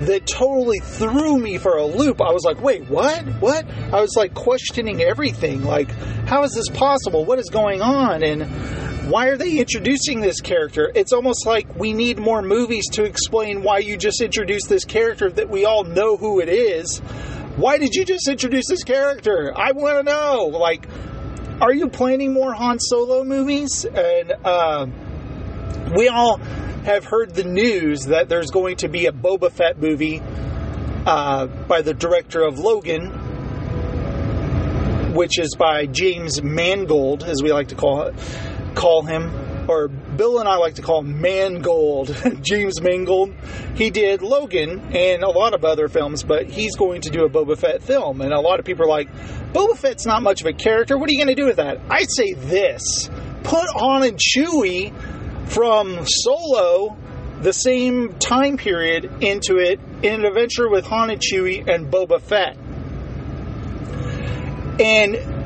that 0.00 0.26
totally 0.26 0.80
threw 0.80 1.38
me 1.38 1.58
for 1.58 1.76
a 1.76 1.84
loop. 1.84 2.20
I 2.20 2.32
was 2.32 2.42
like, 2.42 2.60
wait, 2.60 2.88
what? 2.88 3.22
What? 3.40 3.66
I 3.92 4.00
was 4.00 4.16
like 4.16 4.34
questioning 4.34 5.00
everything. 5.00 5.62
Like, 5.62 5.92
how 6.26 6.42
is 6.42 6.52
this 6.52 6.70
possible? 6.70 7.24
What 7.24 7.38
is 7.38 7.50
going 7.50 7.82
on? 7.82 8.24
And 8.24 8.42
why 9.08 9.26
are 9.26 9.36
they 9.36 9.58
introducing 9.58 10.22
this 10.22 10.40
character? 10.40 10.90
It's 10.94 11.12
almost 11.12 11.46
like 11.46 11.76
we 11.76 11.92
need 11.92 12.18
more 12.18 12.42
movies 12.42 12.88
to 12.94 13.04
explain 13.04 13.62
why 13.62 13.78
you 13.78 13.96
just 13.96 14.20
introduced 14.20 14.68
this 14.68 14.84
character 14.84 15.30
that 15.30 15.50
we 15.50 15.66
all 15.66 15.84
know 15.84 16.16
who 16.16 16.40
it 16.40 16.48
is. 16.48 17.00
Why 17.56 17.78
did 17.78 17.94
you 17.94 18.04
just 18.04 18.28
introduce 18.28 18.68
this 18.68 18.84
character? 18.84 19.52
I 19.56 19.72
want 19.72 19.98
to 19.98 20.02
know. 20.02 20.46
Like, 20.46 20.86
are 21.60 21.72
you 21.72 21.88
planning 21.88 22.32
more 22.32 22.54
Han 22.54 22.78
Solo 22.78 23.24
movies? 23.24 23.84
And 23.84 24.32
uh, 24.44 24.86
we 25.94 26.08
all 26.08 26.38
have 26.84 27.04
heard 27.04 27.34
the 27.34 27.44
news 27.44 28.06
that 28.06 28.28
there's 28.28 28.50
going 28.50 28.76
to 28.78 28.88
be 28.88 29.06
a 29.06 29.12
Boba 29.12 29.52
Fett 29.52 29.78
movie 29.78 30.22
uh, 31.06 31.46
by 31.46 31.82
the 31.82 31.92
director 31.92 32.42
of 32.42 32.58
Logan, 32.58 33.10
which 35.14 35.38
is 35.38 35.54
by 35.58 35.86
James 35.86 36.42
Mangold, 36.42 37.24
as 37.24 37.42
we 37.42 37.52
like 37.52 37.68
to 37.68 37.74
call 37.74 38.02
it, 38.02 38.14
call 38.74 39.02
him, 39.02 39.30
or 39.70 39.86
Bill 39.86 40.40
and 40.40 40.48
I 40.48 40.56
like 40.56 40.74
to 40.74 40.82
call 40.82 41.00
him 41.00 41.20
Mangold, 41.20 42.08
James 42.42 42.82
Mangold. 42.82 43.32
He 43.76 43.90
did 43.90 44.20
Logan 44.20 44.80
and 44.92 45.22
a 45.22 45.30
lot 45.30 45.54
of 45.54 45.64
other 45.64 45.86
films, 45.86 46.24
but 46.24 46.50
he's 46.50 46.74
going 46.74 47.02
to 47.02 47.10
do 47.10 47.24
a 47.24 47.30
Boba 47.30 47.56
Fett 47.56 47.80
film, 47.80 48.20
and 48.20 48.32
a 48.32 48.40
lot 48.40 48.58
of 48.58 48.66
people 48.66 48.84
are 48.84 48.88
like, 48.88 49.08
Boba 49.52 49.76
Fett's 49.76 50.04
not 50.06 50.24
much 50.24 50.40
of 50.40 50.48
a 50.48 50.52
character. 50.52 50.98
What 50.98 51.08
are 51.08 51.12
you 51.12 51.18
going 51.24 51.34
to 51.34 51.40
do 51.40 51.46
with 51.46 51.58
that? 51.58 51.80
I 51.88 52.02
say 52.02 52.32
this: 52.32 53.08
put 53.44 53.68
on 53.76 54.02
and 54.02 54.18
Chewie 54.18 54.92
from 55.48 56.04
Solo, 56.04 56.96
the 57.40 57.52
same 57.52 58.14
time 58.14 58.56
period, 58.56 59.22
into 59.22 59.58
it 59.58 59.78
in 60.02 60.14
an 60.14 60.24
adventure 60.24 60.68
with 60.68 60.84
Han 60.86 61.10
and 61.10 61.20
Chewie 61.20 61.68
and 61.68 61.92
Boba 61.92 62.20
Fett. 62.20 62.56
And 64.80 65.39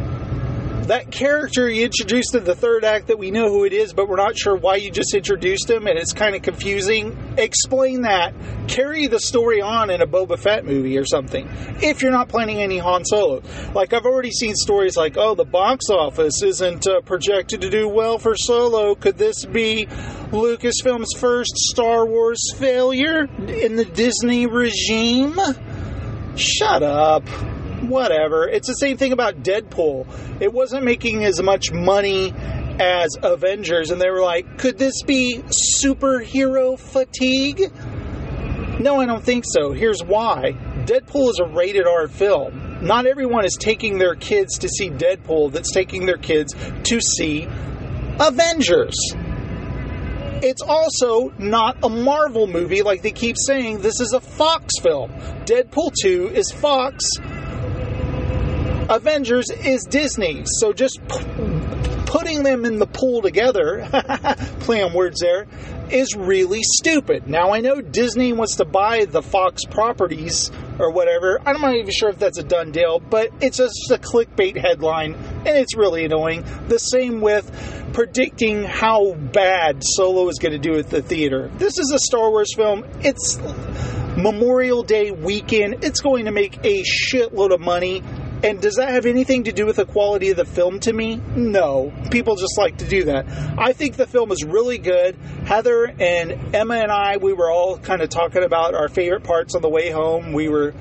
that 0.87 1.11
character 1.11 1.69
you 1.69 1.85
introduced 1.85 2.35
in 2.35 2.45
the 2.45 2.55
third 2.55 2.85
act 2.85 3.07
that 3.07 3.19
we 3.19 3.31
know 3.31 3.49
who 3.49 3.65
it 3.65 3.73
is, 3.73 3.93
but 3.93 4.09
we're 4.09 4.17
not 4.17 4.37
sure 4.37 4.55
why 4.55 4.77
you 4.77 4.91
just 4.91 5.15
introduced 5.15 5.71
him 5.71 5.87
and 5.87 5.99
it's 5.99 6.13
kind 6.13 6.35
of 6.35 6.43
confusing. 6.43 7.35
Explain 7.39 8.03
that. 8.03 8.35
Carry 8.69 9.07
the 9.07 9.19
story 9.19 9.61
on 9.61 9.91
in 9.91 10.03
a 10.03 10.07
Boba 10.07 10.39
Fett 10.39 10.65
movie 10.65 10.99
or 10.99 11.05
something. 11.05 11.49
If 11.83 12.03
you're 12.03 12.13
not 12.13 12.29
planning 12.29 12.61
any 12.61 12.79
Han 12.79 13.05
Solo. 13.05 13.43
Like, 13.75 13.93
I've 13.93 14.05
already 14.05 14.31
seen 14.31 14.55
stories 14.55 14.97
like, 14.97 15.17
oh, 15.17 15.35
the 15.35 15.45
box 15.45 15.91
office 15.91 16.43
isn't 16.43 16.87
uh, 16.87 17.01
projected 17.01 17.63
to 17.63 17.71
do 17.71 17.89
well 17.89 18.19
for 18.19 18.37
Solo. 18.37 18.95
Could 18.95 19.17
this 19.17 19.45
be 19.45 19.87
Lucasfilm's 20.31 21.19
first 21.19 21.57
Star 21.57 22.07
Wars 22.07 22.53
failure 22.57 23.25
in 23.49 23.77
the 23.77 23.85
Disney 23.85 24.47
regime? 24.47 25.39
Shut 26.37 26.83
up 26.83 27.25
whatever. 27.89 28.49
It's 28.49 28.69
the 28.69 28.75
same 28.75 28.97
thing 28.97 29.13
about 29.13 29.43
Deadpool. 29.43 30.41
It 30.41 30.53
wasn't 30.53 30.85
making 30.85 31.25
as 31.25 31.43
much 31.43 31.73
money 31.73 32.33
as 32.81 33.17
Avengers, 33.23 33.91
and 33.91 34.01
they 34.01 34.11
were 34.11 34.23
like, 34.23 34.59
could 34.59 34.79
this 34.79 35.03
be 35.03 35.43
superhero 35.49 36.79
fatigue? 36.79 37.71
No, 38.81 39.01
I 39.01 39.07
don't 39.07 39.23
think 39.23 39.45
so. 39.47 39.73
Here's 39.73 40.03
why 40.03 40.57
Deadpool 40.85 41.31
is 41.31 41.39
a 41.39 41.47
rated 41.47 41.87
R 41.87 42.09
film. 42.09 42.81
Not 42.83 43.07
everyone 43.07 43.45
is 43.45 43.57
taking 43.59 43.99
their 43.99 44.15
kids 44.15 44.59
to 44.59 44.69
see 44.69 44.91
Deadpool, 44.91 45.53
that's 45.53 45.73
taking 45.73 46.07
their 46.07 46.19
kids 46.19 46.55
to 46.85 47.01
see 47.01 47.49
Avengers. 48.19 48.97
It's 50.43 50.61
also 50.61 51.33
not 51.39 51.79
a 51.83 51.89
Marvel 51.89 52.47
movie 52.47 52.83
like 52.83 53.01
they 53.01 53.13
keep 53.13 53.37
saying. 53.39 53.79
This 53.81 54.01
is 54.01 54.13
a 54.13 54.21
Fox 54.21 54.75
film. 54.83 55.11
Deadpool 55.47 55.93
2 56.03 56.33
is 56.35 56.51
Fox. 56.51 57.05
Avengers 58.89 59.51
is 59.51 59.85
Disney. 59.85 60.43
So 60.45 60.73
just 60.73 61.01
p- 61.09 61.25
putting 62.07 62.43
them 62.43 62.67
in 62.67 62.79
the 62.79 62.87
pool 62.87 63.23
together, 63.23 63.89
play 64.61 64.83
on 64.83 64.93
words 64.93 65.21
there, 65.21 65.47
is 65.91 66.15
really 66.15 66.61
stupid. 66.63 67.27
Now 67.27 67.53
I 67.53 67.61
know 67.61 67.81
Disney 67.81 68.33
wants 68.33 68.57
to 68.57 68.67
buy 68.67 69.07
the 69.07 69.23
Fox 69.23 69.65
properties 69.65 70.51
or 70.79 70.91
whatever. 70.91 71.41
I'm 71.47 71.61
not 71.61 71.75
even 71.75 71.91
sure 71.91 72.11
if 72.11 72.19
that's 72.19 72.39
a 72.39 72.43
done 72.43 72.73
deal, 72.73 73.01
but 73.01 73.31
it's 73.41 73.57
just 73.57 73.91
a 73.91 73.97
clickbait 73.97 74.57
headline 74.57 75.15
and 75.15 75.49
it's 75.49 75.77
really 75.77 76.05
annoying. 76.05 76.45
The 76.69 76.79
same 76.79 77.23
with 77.23 77.51
predicting 77.95 78.65
how 78.65 79.15
bad 79.15 79.83
Solo 79.83 80.29
is 80.29 80.39
going 80.39 80.53
to 80.53 80.59
do 80.59 80.79
at 80.79 80.91
the 80.91 81.01
theater. 81.01 81.51
This 81.57 81.79
is 81.79 81.91
a 81.91 81.99
Star 81.99 82.31
Wars 82.31 82.55
film. 82.55 82.85
It's 83.01 83.39
Memorial 84.17 84.83
Day 84.83 85.11
weekend. 85.11 85.85
It's 85.85 86.01
going 86.01 86.27
to 86.27 86.33
make 86.33 86.59
a 86.65 86.83
shitload 86.83 87.53
of 87.53 87.61
money 87.61 88.03
and 88.45 88.61
does 88.61 88.75
that 88.75 88.91
have 88.91 89.07
anything 89.07 89.45
to 89.45 89.53
do 89.53 89.65
with 89.65 89.77
the 89.77 89.87
quality 89.87 90.29
of 90.29 90.37
the 90.37 90.45
film 90.45 90.79
to 90.81 90.93
me? 90.93 91.17
No. 91.35 91.91
People 92.11 92.37
just 92.37 92.59
like 92.59 92.77
to 92.77 92.87
do 92.87 93.05
that. 93.05 93.27
I 93.59 93.73
think 93.73 93.97
the 93.97 94.07
film 94.07 94.31
is 94.33 94.45
really 94.45 94.77
good. 94.77 95.17
Heather 95.47 95.87
and 95.87 96.55
Emma 96.55 96.75
and 96.75 96.93
I, 96.93 97.17
we 97.17 97.33
were 97.33 97.51
all 97.51 97.79
kind 97.79 98.03
of 98.03 98.11
talking 98.11 98.45
about 98.45 98.75
our 98.75 98.89
favorite 98.89 99.25
parts 99.25 99.55
on 99.55 99.63
the 99.63 99.71
way 99.71 99.91
home. 99.91 100.35
We 100.35 100.51
were. 100.51 100.75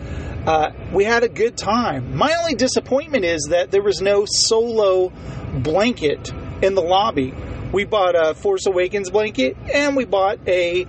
Uh, 0.46 0.74
we 0.92 1.06
had 1.06 1.24
a 1.24 1.30
good 1.30 1.56
time. 1.56 2.18
My 2.18 2.36
only 2.36 2.54
disappointment 2.54 3.24
is 3.24 3.48
that 3.52 3.72
there 3.72 3.82
was 3.82 4.02
no 4.02 4.26
solo 4.28 5.14
blanket 5.54 6.34
in 6.62 6.76
the 6.76 6.82
lobby. 6.82 7.34
We 7.72 7.86
bought 7.86 8.16
a 8.16 8.34
Force 8.34 8.66
Awakens 8.66 9.10
blanket 9.10 9.56
and 9.74 9.96
we 9.96 10.04
bought 10.04 10.46
a 10.46 10.84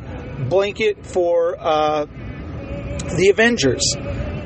blanket 0.48 1.06
for 1.06 1.56
uh, 1.56 2.06
the 3.16 3.28
Avengers 3.30 3.94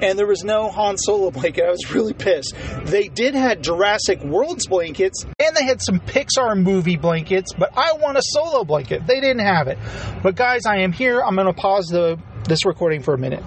and 0.03 0.19
there 0.19 0.27
was 0.27 0.45
no 0.45 0.71
Han 0.71 0.97
Solo 0.97 1.31
blanket. 1.31 1.65
I 1.65 1.71
was 1.71 1.93
really 1.93 2.15
pissed. 2.15 2.55
They 2.85 3.09
did 3.09 3.35
have 3.35 3.61
Jurassic 3.61 4.23
World's 4.23 4.67
blankets, 4.67 5.25
and 5.39 5.57
they 5.57 5.65
had 5.65 5.81
some 5.83 6.01
Pixar 6.01 6.61
movie 6.61 6.97
blankets, 6.97 7.53
but 7.53 7.77
I 7.77 7.93
want 7.95 8.19
a 8.19 8.23
Solo 8.23 8.65
blanket. 8.65 9.07
They 9.07 9.21
didn't 9.21 9.45
have 9.45 9.69
it. 9.69 9.79
But 10.23 10.37
guys, 10.37 10.67
I 10.67 10.79
am 10.79 10.93
here. 10.93 11.21
I'm 11.21 11.35
going 11.35 11.47
to 11.47 11.53
pause 11.53 11.87
the 11.87 12.19
this 12.49 12.65
recording 12.65 13.03
for 13.03 13.15
a 13.15 13.19
minute. 13.19 13.43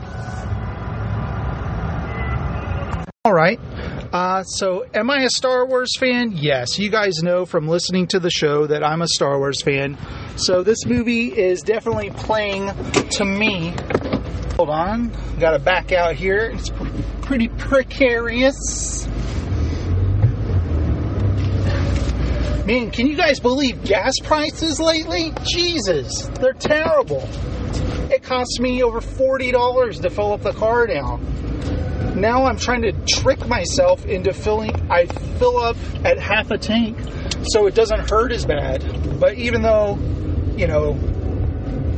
All 3.24 3.34
right. 3.34 3.60
Uh, 4.12 4.44
so, 4.44 4.86
am 4.94 5.10
I 5.10 5.22
a 5.22 5.30
Star 5.30 5.66
Wars 5.68 5.96
fan? 5.98 6.32
Yes. 6.34 6.80
You 6.80 6.90
guys 6.90 7.22
know 7.22 7.46
from 7.46 7.68
listening 7.68 8.08
to 8.08 8.20
the 8.20 8.32
show 8.32 8.68
that 8.68 8.84
I'm 8.84 9.02
a 9.02 9.08
Star 9.08 9.38
Wars 9.38 9.62
fan. 9.62 9.98
So, 10.38 10.64
this 10.64 10.86
movie 10.86 11.28
is 11.28 11.62
definitely 11.62 12.10
playing 12.10 12.72
to 13.12 13.26
me 13.26 13.74
Hold 14.56 14.70
on. 14.70 15.12
Got 15.40 15.52
to 15.52 15.60
back 15.60 15.92
out 15.92 16.16
here. 16.16 16.52
It's 16.54 16.72
pretty 17.22 17.48
precarious. 17.48 19.08
Man, 22.66 22.92
can 22.92 23.08
you 23.08 23.18
guys 23.18 23.40
believe 23.40 23.84
gas 23.84 24.14
prices 24.24 24.80
lately? 24.80 25.34
Jesus, 25.44 26.28
they're 26.40 26.54
terrible. 26.54 27.28
It 28.12 28.24
costs 28.24 28.60
me 28.60 28.84
over 28.84 29.02
$40 29.02 30.02
to 30.02 30.10
fill 30.10 30.34
up 30.34 30.44
the 30.44 30.54
car 30.54 30.86
now. 30.86 31.18
Now 32.16 32.46
I'm 32.46 32.58
trying 32.58 32.84
to 32.84 32.92
trick 33.08 33.48
myself 33.48 34.06
into 34.06 34.32
filling, 34.32 34.76
I 34.92 35.06
fill 35.06 35.58
up 35.58 35.78
at 36.06 36.20
half 36.20 36.52
a 36.52 36.58
tank 36.58 36.98
so 37.46 37.66
it 37.68 37.74
doesn't 37.74 38.10
hurt 38.10 38.32
as 38.32 38.46
bad. 38.46 39.20
But 39.20 39.36
even 39.36 39.62
though, 39.62 39.98
you 40.56 40.68
know, 40.68 41.00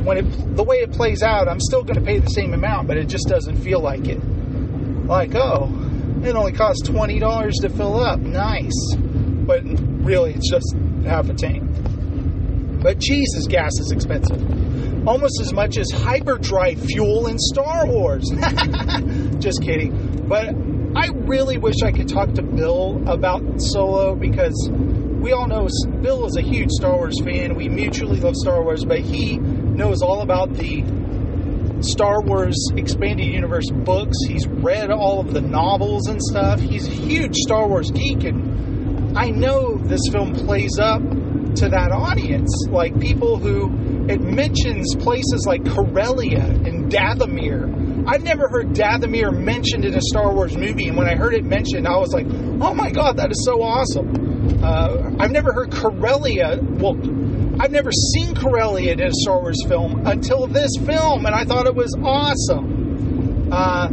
when 0.04 0.18
it 0.18 0.56
the 0.56 0.62
way 0.62 0.76
it 0.76 0.92
plays 0.92 1.22
out, 1.22 1.48
I'm 1.48 1.60
still 1.60 1.82
going 1.82 1.98
to 1.98 2.04
pay 2.04 2.18
the 2.18 2.28
same 2.28 2.52
amount, 2.52 2.88
but 2.88 2.96
it 2.96 3.08
just 3.08 3.26
doesn't 3.26 3.56
feel 3.62 3.80
like 3.80 4.06
it. 4.06 4.20
Like, 5.06 5.34
oh, 5.34 5.70
it 6.22 6.36
only 6.36 6.52
costs 6.52 6.86
twenty 6.86 7.18
dollars 7.18 7.54
to 7.62 7.70
fill 7.70 7.98
up. 7.98 8.20
Nice, 8.20 8.96
but 8.96 9.62
really, 9.64 10.34
it's 10.34 10.50
just 10.50 10.74
half 11.04 11.28
a 11.28 11.34
tank. 11.34 11.62
But 12.82 12.98
Jesus, 12.98 13.46
gas 13.46 13.72
is 13.80 13.92
expensive. 13.92 14.40
Almost 15.08 15.40
as 15.40 15.52
much 15.52 15.78
as 15.78 15.90
hyperdrive 15.90 16.80
fuel 16.80 17.26
in 17.26 17.38
Star 17.38 17.86
Wars. 17.86 18.30
just 19.38 19.62
kidding. 19.62 20.26
But 20.28 20.54
I 20.96 21.08
really 21.08 21.58
wish 21.58 21.82
I 21.82 21.92
could 21.92 22.08
talk 22.08 22.32
to 22.34 22.42
Bill 22.42 23.02
about 23.06 23.42
Solo 23.60 24.14
because 24.14 24.70
we 24.70 25.32
all 25.32 25.46
know 25.46 25.66
Bill 26.02 26.26
is 26.26 26.36
a 26.36 26.42
huge 26.42 26.70
Star 26.70 26.94
Wars 26.94 27.18
fan. 27.22 27.54
We 27.54 27.68
mutually 27.68 28.20
love 28.20 28.36
Star 28.36 28.62
Wars, 28.62 28.84
but 28.84 29.00
he 29.00 29.38
knows 29.74 30.02
all 30.02 30.22
about 30.22 30.54
the 30.54 30.82
Star 31.80 32.22
Wars 32.22 32.56
Expanded 32.76 33.26
Universe 33.26 33.70
books. 33.70 34.16
He's 34.26 34.46
read 34.46 34.90
all 34.90 35.20
of 35.20 35.32
the 35.32 35.40
novels 35.40 36.08
and 36.08 36.22
stuff. 36.22 36.60
He's 36.60 36.86
a 36.86 36.92
huge 36.92 37.36
Star 37.36 37.68
Wars 37.68 37.90
geek, 37.90 38.24
and 38.24 39.18
I 39.18 39.30
know 39.30 39.76
this 39.76 40.00
film 40.10 40.34
plays 40.34 40.78
up 40.78 41.02
to 41.02 41.68
that 41.68 41.92
audience. 41.92 42.50
Like 42.70 42.98
people 43.00 43.38
who 43.38 44.06
it 44.08 44.20
mentions 44.20 44.94
places 44.96 45.44
like 45.46 45.64
Corellia 45.64 46.44
and 46.44 46.90
Dathomir 46.90 47.84
I've 48.06 48.22
never 48.22 48.48
heard 48.48 48.74
Dathomir 48.74 49.32
mentioned 49.32 49.84
in 49.84 49.94
a 49.94 50.00
Star 50.00 50.34
Wars 50.34 50.56
movie, 50.56 50.88
and 50.88 50.96
when 50.96 51.08
I 51.08 51.14
heard 51.14 51.32
it 51.32 51.44
mentioned, 51.44 51.88
I 51.88 51.96
was 51.96 52.12
like, 52.12 52.26
"Oh 52.60 52.74
my 52.74 52.90
god, 52.90 53.16
that 53.16 53.30
is 53.30 53.42
so 53.46 53.62
awesome!" 53.62 54.33
Uh, 54.62 55.12
I've 55.18 55.30
never 55.30 55.52
heard 55.52 55.70
Corellia. 55.72 56.58
Well, 56.60 56.96
I've 57.60 57.70
never 57.70 57.92
seen 57.92 58.34
Corellia 58.34 58.92
in 58.92 59.02
a 59.02 59.10
Star 59.12 59.40
Wars 59.40 59.62
film 59.68 60.06
until 60.06 60.46
this 60.46 60.70
film, 60.84 61.26
and 61.26 61.34
I 61.34 61.44
thought 61.44 61.66
it 61.66 61.74
was 61.74 61.94
awesome. 62.02 63.48
Uh, 63.52 63.88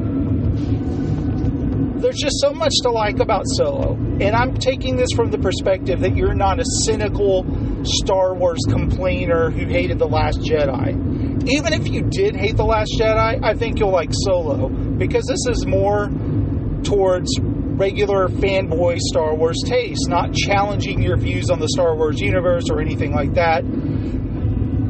there's 2.02 2.18
just 2.18 2.40
so 2.40 2.52
much 2.52 2.74
to 2.82 2.90
like 2.90 3.20
about 3.20 3.44
Solo, 3.46 3.94
and 3.94 4.36
I'm 4.36 4.56
taking 4.56 4.96
this 4.96 5.10
from 5.16 5.30
the 5.30 5.38
perspective 5.38 6.00
that 6.02 6.16
you're 6.16 6.34
not 6.34 6.60
a 6.60 6.66
cynical 6.86 7.46
Star 7.84 8.34
Wars 8.34 8.60
complainer 8.68 9.52
who 9.52 9.68
hated 9.68 10.00
The 10.00 10.08
Last 10.08 10.40
Jedi. 10.40 11.48
Even 11.48 11.74
if 11.74 11.88
you 11.88 12.02
did 12.02 12.36
hate 12.36 12.58
The 12.58 12.66
Last 12.66 12.92
Jedi, 13.00 13.44
I 13.44 13.54
think 13.54 13.80
you'll 13.80 13.92
like 13.92 14.10
Solo 14.12 14.70
because 14.70 15.26
this 15.28 15.46
is 15.48 15.66
more 15.68 16.10
towards 16.84 17.32
regular 17.82 18.28
fanboy 18.28 19.00
Star 19.00 19.34
Wars 19.34 19.58
taste, 19.66 20.08
not 20.08 20.36
challenging 20.36 21.02
your 21.02 21.18
views 21.18 21.50
on 21.50 21.60
the 21.60 21.68
Star 21.70 21.96
Wars 21.96 22.20
universe 22.20 22.66
or 22.70 22.80
anything 22.80 23.12
like 23.12 23.34
that. 23.34 23.64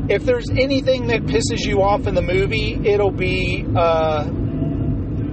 If 0.10 0.26
there's 0.26 0.50
anything 0.50 1.08
that 1.08 1.22
pisses 1.22 1.66
you 1.66 1.82
off 1.82 2.06
in 2.06 2.16
the 2.16 2.22
movie, 2.22 2.74
it'll 2.84 3.10
be, 3.14 3.66
uh, 3.78 4.26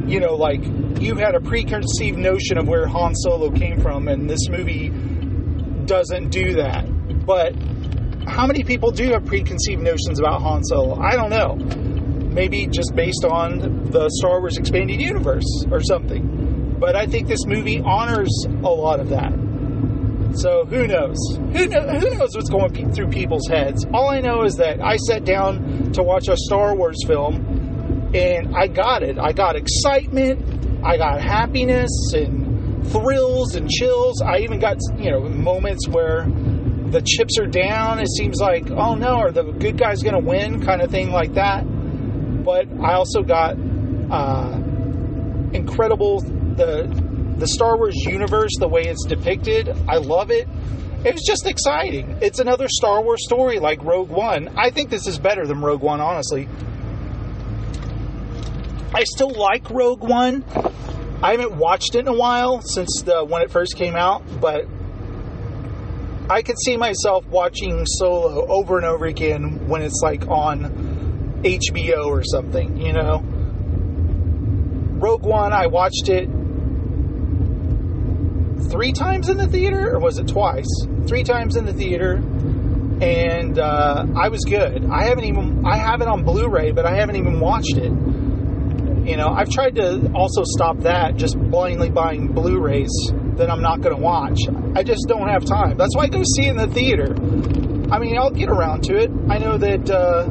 you 0.07 0.21
know, 0.21 0.37
like 0.37 0.61
you 1.03 1.17
had 1.17 1.35
a 1.35 1.41
preconceived 1.41 2.17
notion 2.17 2.59
of 2.59 2.69
where 2.69 2.87
Han 2.87 3.17
Solo 3.17 3.51
came 3.51 3.81
from, 3.81 4.07
and 4.07 4.31
this 4.31 4.49
movie 4.49 4.91
doesn't 5.85 6.29
do 6.29 6.55
that. 6.63 6.87
But 7.27 7.57
how 8.29 8.47
many 8.47 8.63
people 8.63 8.93
do 8.93 9.11
have 9.11 9.25
preconceived 9.25 9.83
notions 9.83 10.21
about 10.21 10.43
Han 10.43 10.63
Solo? 10.63 11.01
I 11.01 11.17
don't 11.17 11.31
know. 11.31 11.57
Maybe 12.31 12.69
just 12.69 12.95
based 12.95 13.25
on 13.25 13.91
the 13.91 14.09
Star 14.11 14.39
Wars 14.39 14.59
expanded 14.59 15.01
universe 15.01 15.67
or 15.73 15.81
something. 15.81 16.38
But 16.79 16.97
I 16.97 17.07
think 17.07 17.29
this 17.29 17.45
movie 17.47 17.81
honors 17.81 18.47
a 18.47 18.69
lot 18.69 19.01
of 19.01 19.09
that. 19.11 19.33
So 20.35 20.65
who 20.67 20.87
knows? 20.87 21.17
Who, 21.37 21.67
know, 21.67 21.81
who 21.81 22.11
knows 22.11 22.35
what's 22.35 22.51
going 22.51 22.71
pe- 22.73 22.93
through 22.93 23.09
people's 23.09 23.49
heads? 23.49 23.85
All 23.93 24.09
I 24.09 24.21
know 24.21 24.43
is 24.45 24.55
that 24.57 24.81
I 24.81 24.97
sat 24.97 25.25
down 25.25 25.93
to 25.93 26.03
watch 26.03 26.29
a 26.29 26.37
Star 26.37 26.77
Wars 26.77 27.03
film 27.07 28.11
and 28.15 28.55
I 28.57 28.69
got 28.69 29.03
it. 29.03 29.19
I 29.19 29.33
got 29.33 29.57
excitement, 29.57 30.85
I 30.85 30.97
got 30.97 31.21
happiness 31.21 31.91
and 32.15 32.87
thrills 32.89 33.55
and 33.55 33.69
chills. 33.69 34.23
I 34.23 34.39
even 34.39 34.61
got, 34.61 34.77
you 34.99 35.11
know, 35.11 35.21
moments 35.21 35.89
where 35.89 36.27
the 36.27 37.03
chips 37.03 37.39
are 37.39 37.47
down. 37.47 37.99
It 37.99 38.09
seems 38.09 38.39
like, 38.41 38.71
oh 38.71 38.95
no, 38.95 39.17
are 39.17 39.33
the 39.33 39.45
good 39.45 39.77
guys 39.77 40.03
going 40.03 40.15
to 40.15 40.27
win? 40.27 40.65
Kind 40.65 40.83
of 40.83 40.91
thing 40.91 41.11
like 41.11 41.35
that. 41.35 41.65
But 42.45 42.67
I 42.83 42.95
also 42.95 43.23
got 43.23 43.57
uh, 44.11 44.53
incredible 45.53 46.21
the 46.59 47.09
the 47.39 47.47
Star 47.47 47.77
Wars 47.77 47.95
universe, 47.95 48.51
the 48.59 48.69
way 48.69 48.83
it's 48.83 49.05
depicted. 49.07 49.69
I 49.89 49.99
love 49.99 50.31
it. 50.31 50.49
It 51.05 51.15
was 51.15 51.23
just 51.23 51.47
exciting. 51.47 52.19
It's 52.21 52.41
another 52.41 52.67
Star 52.69 53.01
Wars 53.01 53.25
story 53.25 53.61
like 53.61 53.83
Rogue 53.85 54.11
One. 54.11 54.49
I 54.59 54.71
think 54.71 54.91
this 54.91 55.07
is 55.07 55.19
better 55.19 55.47
than 55.47 55.61
Rogue 55.61 55.81
One, 55.81 56.01
honestly. 56.01 56.49
I 58.93 59.05
still 59.05 59.31
like 59.31 59.71
Rogue 59.71 60.03
One. 60.03 60.45
I 61.23 61.33
haven't 61.33 61.57
watched 61.57 61.95
it 61.95 62.01
in 62.01 62.09
a 62.09 62.13
while 62.13 62.61
since 62.63 63.03
the 63.03 63.25
when 63.25 63.43
it 63.43 63.51
first 63.53 63.77
came 63.77 63.95
out, 63.95 64.25
but 64.41 64.67
I 66.29 66.43
could 66.43 66.59
see 66.59 66.77
myself 66.77 67.25
watching 67.27 67.87
Solo 67.87 68.47
over 68.49 68.77
and 68.77 68.85
over 68.85 69.07
again 69.07 69.69
when 69.69 69.83
it's 69.83 70.01
like 70.03 70.27
on 70.27 71.41
HBO 71.45 72.07
or 72.07 72.25
something, 72.25 72.77
you 72.79 72.93
know. 72.93 73.23
Rogue 75.01 75.23
One, 75.23 75.53
I 75.53 75.69
watched 75.69 76.09
it 76.09 76.29
three 78.69 78.93
times 78.93 79.29
in 79.29 79.37
the 79.37 79.47
theater, 79.47 79.95
or 79.95 80.01
was 80.01 80.19
it 80.19 80.29
twice? 80.29 80.69
Three 81.07 81.25
times 81.25 81.57
in 81.57 81.65
the 81.65 81.73
theater, 81.73 82.15
and 83.01 83.59
uh, 83.59 84.07
I 84.17 84.29
was 84.29 84.45
good. 84.45 84.85
I 84.91 85.05
haven't 85.05 85.25
even 85.25 85.65
I 85.67 85.77
have 85.77 86.01
it 86.01 86.09
on 86.09 86.25
Blu-ray, 86.25 86.73
but 86.73 86.87
I 86.87 86.95
haven't 86.97 87.17
even 87.17 87.41
watched 87.41 87.77
it. 87.77 87.93
You 89.09 89.17
know, 89.17 89.29
I've 89.29 89.49
tried 89.49 89.77
to 89.77 90.11
also 90.15 90.43
stop 90.45 90.81
that, 90.81 91.17
just 91.17 91.39
blindly 91.39 91.89
buying 91.89 92.29
Blu-rays 92.29 92.91
that 93.37 93.51
I'm 93.51 93.63
not 93.63 93.81
going 93.81 93.97
to 93.97 94.03
watch. 94.03 94.41
I 94.75 94.83
just 94.83 95.07
don't 95.09 95.29
have 95.29 95.45
time. 95.45 95.79
That's 95.79 95.97
why 95.97 96.05
I 96.05 96.09
go 96.09 96.23
see 96.37 96.47
it 96.47 96.51
in 96.51 96.57
the 96.57 96.67
theater. 96.67 97.15
I 97.91 97.99
mean, 98.01 98.19
I'll 98.19 98.31
get 98.31 98.51
around 98.51 98.83
to 98.85 98.97
it. 98.97 99.11
I 99.31 99.39
know 99.39 99.57
that 99.57 99.89
uh, 99.89 100.29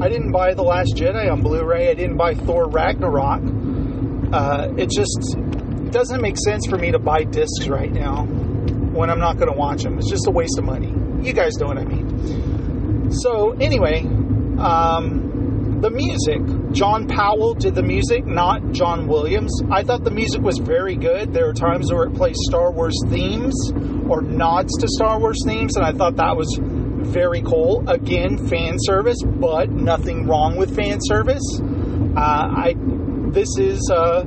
I 0.00 0.08
didn't 0.08 0.30
buy 0.30 0.54
The 0.54 0.62
Last 0.62 0.94
Jedi 0.94 1.28
on 1.30 1.42
Blu-ray. 1.42 1.90
I 1.90 1.94
didn't 1.94 2.18
buy 2.18 2.34
Thor 2.34 2.68
Ragnarok. 2.68 3.42
Uh, 4.32 4.74
it 4.76 4.90
just 4.90 5.36
doesn't 5.92 6.20
make 6.20 6.36
sense 6.38 6.66
for 6.66 6.76
me 6.76 6.92
to 6.92 6.98
buy 6.98 7.24
discs 7.24 7.68
right 7.68 7.92
now 7.92 8.24
when 8.24 9.10
I'm 9.10 9.18
not 9.20 9.36
going 9.36 9.50
to 9.50 9.56
watch 9.56 9.82
them. 9.82 9.98
It's 9.98 10.10
just 10.10 10.26
a 10.26 10.30
waste 10.30 10.58
of 10.58 10.64
money. 10.64 10.92
You 11.22 11.32
guys 11.32 11.56
know 11.56 11.66
what 11.66 11.78
I 11.78 11.84
mean. 11.84 13.12
So, 13.12 13.52
anyway, 13.52 14.00
um, 14.58 15.80
the 15.80 15.90
music. 15.90 16.40
John 16.72 17.08
Powell 17.08 17.54
did 17.54 17.74
the 17.74 17.82
music, 17.82 18.26
not 18.26 18.72
John 18.72 19.08
Williams. 19.08 19.62
I 19.70 19.82
thought 19.82 20.04
the 20.04 20.10
music 20.10 20.42
was 20.42 20.58
very 20.58 20.94
good. 20.94 21.32
There 21.32 21.48
are 21.48 21.54
times 21.54 21.92
where 21.92 22.04
it 22.04 22.14
plays 22.14 22.36
Star 22.48 22.70
Wars 22.70 22.96
themes 23.08 23.54
or 24.08 24.20
nods 24.20 24.76
to 24.78 24.88
Star 24.88 25.18
Wars 25.18 25.42
themes, 25.46 25.76
and 25.76 25.84
I 25.84 25.92
thought 25.92 26.16
that 26.16 26.36
was 26.36 26.58
very 26.60 27.40
cool. 27.42 27.88
Again, 27.88 28.48
fan 28.48 28.76
service, 28.78 29.22
but 29.24 29.70
nothing 29.70 30.26
wrong 30.26 30.56
with 30.56 30.76
fan 30.76 30.98
service. 31.00 31.42
Uh, 31.60 32.20
I 32.20 32.74
this 33.32 33.56
is 33.58 33.90
uh, 33.90 34.24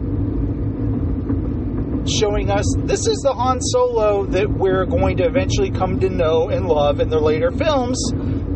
showing 2.07 2.49
us 2.49 2.65
this 2.79 3.07
is 3.07 3.17
the 3.19 3.33
Han 3.33 3.61
Solo 3.61 4.25
that 4.25 4.49
we're 4.49 4.85
going 4.85 5.17
to 5.17 5.23
eventually 5.23 5.71
come 5.71 5.99
to 5.99 6.09
know 6.09 6.49
and 6.49 6.67
love 6.67 6.99
in 6.99 7.09
the 7.09 7.19
later 7.19 7.51
films. 7.51 7.97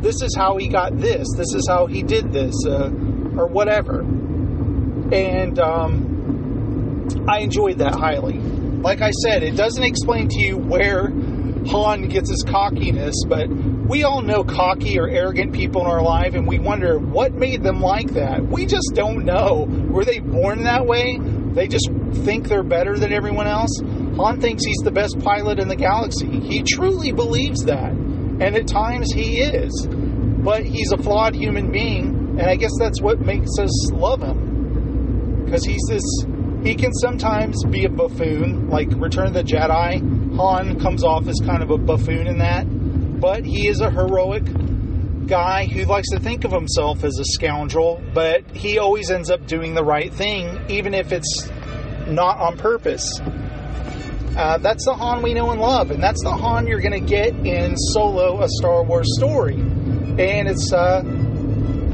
This 0.02 0.22
is 0.22 0.36
how 0.36 0.58
he 0.58 0.68
got 0.68 0.98
this. 0.98 1.28
This 1.36 1.54
is 1.54 1.68
how 1.68 1.88
he 1.88 2.04
did 2.04 2.32
this, 2.32 2.56
uh, 2.68 2.90
or 3.38 3.48
whatever. 3.48 4.02
And 5.12 5.58
um, 5.60 7.26
I 7.28 7.40
enjoyed 7.40 7.80
that 7.80 7.96
highly. 7.96 8.38
Like 8.38 9.02
I 9.02 9.12
said, 9.12 9.44
it 9.44 9.56
doesn't 9.56 9.84
explain 9.84 10.28
to 10.30 10.40
you 10.40 10.58
where 10.58 11.10
Han 11.68 12.08
gets 12.08 12.30
his 12.30 12.44
cockiness, 12.44 13.16
but 13.28 13.50
we 13.50 14.04
all 14.04 14.22
know 14.22 14.44
cocky 14.44 15.00
or 15.00 15.10
arrogant 15.10 15.54
people 15.54 15.82
in 15.82 15.88
our 15.88 16.02
life, 16.02 16.36
and 16.36 16.48
we 16.48 16.60
wonder 16.60 17.00
what 17.00 17.34
made 17.34 17.64
them 17.64 17.82
like 17.82 18.12
that. 18.14 18.46
We 18.46 18.66
just 18.66 18.92
don't 18.94 19.26
know. 19.26 19.66
Were 19.90 20.06
they 20.06 20.20
born 20.20 20.64
that 20.64 20.86
way? 20.86 21.18
They 21.20 21.68
just 21.68 21.90
think 22.14 22.48
they're 22.48 22.64
better 22.64 22.98
than 22.98 23.14
everyone 23.14 23.48
else. 23.48 23.80
Han 24.18 24.42
thinks 24.42 24.66
he's 24.66 24.78
the 24.84 24.92
best 24.92 25.20
pilot 25.20 25.60
in 25.60 25.68
the 25.68 25.76
galaxy. 25.76 26.40
He 26.40 26.64
truly 26.64 27.12
believes 27.12 27.64
that. 27.66 27.92
And 27.92 28.56
at 28.56 28.68
times 28.68 29.12
he 29.12 29.42
is. 29.42 29.88
But 29.90 30.64
he's 30.64 30.92
a 30.92 30.98
flawed 30.98 31.36
human 31.36 31.72
being, 31.72 32.38
and 32.40 32.44
I 32.44 32.56
guess 32.56 32.72
that's 32.80 33.02
what 33.02 33.20
makes 33.20 33.50
us 33.60 33.92
love 33.92 34.22
him. 34.22 35.44
Because 35.46 35.66
he's 35.66 35.82
this, 35.90 36.04
he 36.64 36.76
can 36.76 36.94
sometimes 36.94 37.64
be 37.66 37.86
a 37.86 37.90
buffoon, 37.90 38.70
like 38.70 38.88
Return 38.92 39.28
of 39.28 39.34
the 39.34 39.44
Jedi. 39.44 40.36
Han 40.38 40.80
comes 40.80 41.04
off 41.04 41.28
as 41.28 41.40
kind 41.46 41.64
of 41.64 41.72
a 41.72 41.78
buffoon 41.78 42.28
in 42.28 42.38
that. 42.38 42.66
But 43.20 43.46
he 43.46 43.68
is 43.68 43.82
a 43.82 43.90
heroic 43.90 44.44
guy 45.28 45.66
who 45.66 45.84
likes 45.84 46.10
to 46.10 46.20
think 46.20 46.46
of 46.46 46.52
himself 46.52 47.04
as 47.04 47.20
a 47.20 47.26
scoundrel, 47.26 48.02
but 48.14 48.44
he 48.56 48.78
always 48.80 49.12
ends 49.12 49.30
up 49.30 49.46
doing 49.46 49.74
the 49.74 49.84
right 49.84 50.14
thing, 50.14 50.60
even 50.70 50.94
if 50.94 51.12
it's 51.12 51.50
not 52.08 52.38
on 52.38 52.58
purpose. 52.58 53.20
Uh, 54.38 54.58
that's 54.60 54.86
the 54.86 54.94
Han 54.94 55.24
we 55.24 55.34
know 55.34 55.50
and 55.52 55.60
love, 55.60 55.90
and 55.90 56.02
that's 56.02 56.22
the 56.24 56.32
Han 56.32 56.68
you're 56.68 56.80
going 56.80 56.92
to 56.92 57.00
get 57.00 57.34
in 57.46 57.76
Solo, 57.76 58.42
a 58.42 58.48
Star 58.48 58.84
Wars 58.84 59.08
story. 59.18 59.56
And 59.56 60.48
it's 60.48 60.72
uh, 60.72 61.02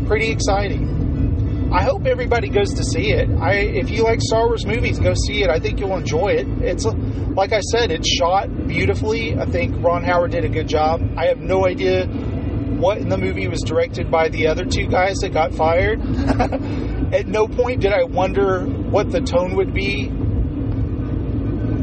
pretty 0.08 0.30
exciting. 0.30 1.71
I 1.73 1.82
hope 1.82 2.06
everybody 2.06 2.49
goes 2.49 2.73
to 2.73 2.84
see 2.84 3.12
it. 3.13 3.30
I, 3.39 3.54
if 3.54 3.89
you 3.89 4.04
like 4.04 4.19
Star 4.21 4.45
Wars 4.45 4.65
movies, 4.65 4.99
go 4.99 5.13
see 5.13 5.41
it. 5.41 5.49
I 5.49 5.60
think 5.60 5.80
you'll 5.80 5.95
enjoy 5.95 6.34
it. 6.34 6.47
It's 6.62 6.86
like 6.86 7.52
I 7.52 7.62
said, 7.62 7.91
it's 7.91 8.08
shot 8.08 8.67
beautifully. 8.67 9.39
I 9.39 9.45
think 9.45 9.84
Ron 9.84 10.04
Howard 10.04 10.32
did 10.32 10.45
a 10.45 10.49
good 10.49 10.67
job. 10.67 11.02
I 11.17 11.28
have 11.28 11.39
no 11.39 11.65
idea 11.65 12.06
what 12.06 12.97
in 12.97 13.10
the 13.10 13.17
movie 13.17 13.47
was 13.47 13.62
directed 13.62 14.12
by 14.12 14.30
the 14.30 14.47
other 14.47 14.65
two 14.65 14.86
guys 14.88 15.15
that 15.19 15.34
got 15.34 15.54
fired. 15.54 15.99
At 17.13 17.28
no 17.28 17.47
point 17.47 17.82
did 17.82 17.93
I 17.93 18.04
wonder 18.04 18.65
what 18.93 19.12
the 19.12 19.21
tone 19.21 19.56
would 19.56 19.73
be 19.73 20.12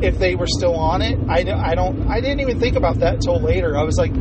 if 0.07 0.19
they 0.19 0.37
were 0.37 0.47
still 0.47 0.77
on 0.77 1.03
it. 1.03 1.19
I, 1.29 1.41
I 1.41 1.75
don't. 1.75 2.09
I 2.09 2.21
didn't 2.21 2.41
even 2.41 2.61
think 2.61 2.77
about 2.77 3.01
that 3.01 3.21
till 3.21 3.41
later. 3.41 3.77
I 3.77 3.83
was 3.83 3.99
like, 3.99 4.13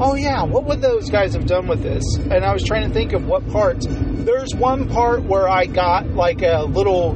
oh 0.00 0.14
yeah, 0.14 0.42
what 0.42 0.64
would 0.64 0.80
those 0.80 1.08
guys 1.08 1.34
have 1.34 1.46
done 1.46 1.68
with 1.68 1.82
this? 1.82 2.02
And 2.16 2.44
I 2.44 2.52
was 2.52 2.64
trying 2.64 2.88
to 2.88 2.92
think 2.92 3.12
of 3.12 3.26
what 3.26 3.48
parts. 3.48 3.86
There's 3.88 4.54
one 4.54 4.88
part 4.88 5.22
where 5.22 5.48
I 5.48 5.66
got 5.66 6.08
like 6.08 6.42
a 6.42 6.64
little, 6.64 7.12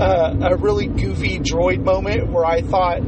uh, 0.00 0.52
a 0.52 0.56
really 0.56 0.86
goofy 0.86 1.40
droid 1.40 1.82
moment 1.84 2.30
where 2.30 2.44
I 2.44 2.62
thought 2.62 3.00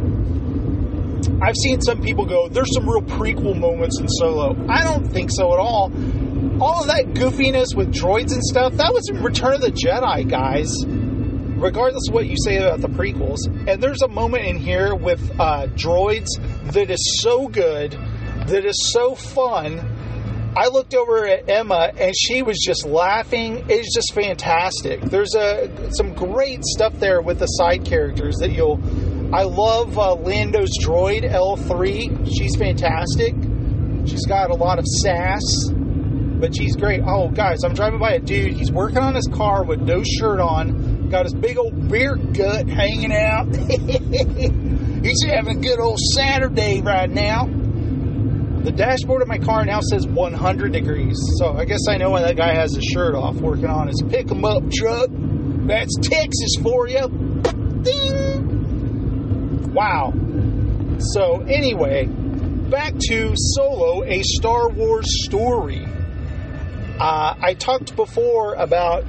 I've 1.42 1.56
seen 1.56 1.80
some 1.80 2.02
people 2.02 2.26
go, 2.26 2.48
there's 2.48 2.74
some 2.74 2.88
real 2.88 3.02
prequel 3.02 3.58
moments 3.58 3.98
in 4.00 4.08
Solo. 4.08 4.56
I 4.68 4.82
don't 4.82 5.06
think 5.06 5.30
so 5.30 5.52
at 5.52 5.58
all. 5.58 5.92
all 6.60 6.82
of 6.82 6.88
that 6.88 7.14
goofiness 7.14 7.74
with 7.74 7.92
droids 7.92 8.32
and 8.32 8.42
stuff, 8.42 8.74
that 8.74 8.92
was 8.92 9.08
in 9.08 9.22
Return 9.22 9.54
of 9.54 9.60
the 9.60 9.70
Jedi, 9.70 10.28
guys. 10.28 10.72
Regardless 11.64 12.08
of 12.08 12.14
what 12.14 12.26
you 12.26 12.36
say 12.44 12.58
about 12.58 12.82
the 12.82 12.88
prequels. 12.88 13.38
And 13.66 13.82
there's 13.82 14.02
a 14.02 14.08
moment 14.08 14.44
in 14.44 14.58
here 14.58 14.94
with 14.94 15.30
uh, 15.40 15.66
droids 15.68 16.28
that 16.74 16.90
is 16.90 17.22
so 17.22 17.48
good, 17.48 17.92
that 18.48 18.66
is 18.66 18.92
so 18.92 19.14
fun. 19.14 19.80
I 20.54 20.68
looked 20.68 20.92
over 20.92 21.26
at 21.26 21.48
Emma 21.48 21.90
and 21.98 22.14
she 22.14 22.42
was 22.42 22.58
just 22.58 22.84
laughing. 22.84 23.64
It's 23.70 23.94
just 23.94 24.12
fantastic. 24.12 25.00
There's 25.00 25.34
a 25.34 25.90
some 25.94 26.12
great 26.12 26.62
stuff 26.64 26.92
there 27.00 27.22
with 27.22 27.38
the 27.38 27.46
side 27.46 27.86
characters 27.86 28.36
that 28.40 28.52
you'll. 28.52 28.78
I 29.34 29.44
love 29.44 29.98
uh, 29.98 30.16
Lando's 30.16 30.78
droid 30.82 31.24
L3. 31.24 32.28
She's 32.36 32.56
fantastic. 32.56 33.34
She's 34.06 34.26
got 34.26 34.50
a 34.50 34.54
lot 34.54 34.78
of 34.78 34.84
sass 34.84 35.40
but 36.44 36.54
she's 36.54 36.76
great. 36.76 37.00
Oh, 37.06 37.30
guys, 37.30 37.64
I'm 37.64 37.72
driving 37.72 37.98
by 37.98 38.12
a 38.12 38.18
dude. 38.18 38.52
He's 38.52 38.70
working 38.70 38.98
on 38.98 39.14
his 39.14 39.26
car 39.32 39.64
with 39.64 39.80
no 39.80 40.02
shirt 40.02 40.40
on, 40.40 40.93
got 41.14 41.26
his 41.26 41.34
big 41.34 41.56
old 41.56 41.88
beer 41.88 42.16
gut 42.16 42.68
hanging 42.68 43.12
out. 43.12 43.46
He's 45.04 45.22
having 45.22 45.58
a 45.58 45.60
good 45.60 45.78
old 45.78 46.00
Saturday 46.00 46.80
right 46.80 47.08
now. 47.08 47.46
The 48.64 48.72
dashboard 48.72 49.22
of 49.22 49.28
my 49.28 49.38
car 49.38 49.64
now 49.64 49.78
says 49.78 50.08
100 50.08 50.72
degrees, 50.72 51.16
so 51.38 51.52
I 51.52 51.66
guess 51.66 51.82
I 51.88 51.98
know 51.98 52.10
when 52.10 52.22
that 52.22 52.36
guy 52.36 52.52
has 52.54 52.74
his 52.74 52.82
shirt 52.84 53.14
off 53.14 53.36
working 53.36 53.66
on 53.66 53.86
his 53.86 54.02
pick 54.08 54.28
'em 54.28 54.44
up 54.44 54.68
truck. 54.72 55.08
That's 55.12 55.94
Texas 56.02 56.56
for 56.60 56.88
you. 56.88 57.06
Ding! 57.82 59.72
Wow. 59.72 60.14
So, 60.98 61.42
anyway, 61.42 62.06
back 62.06 62.92
to 63.08 63.34
Solo, 63.36 64.02
a 64.02 64.20
Star 64.24 64.68
Wars 64.68 65.06
story. 65.24 65.86
Uh, 66.98 67.34
I 67.40 67.54
talked 67.54 67.94
before 67.94 68.54
about 68.54 69.04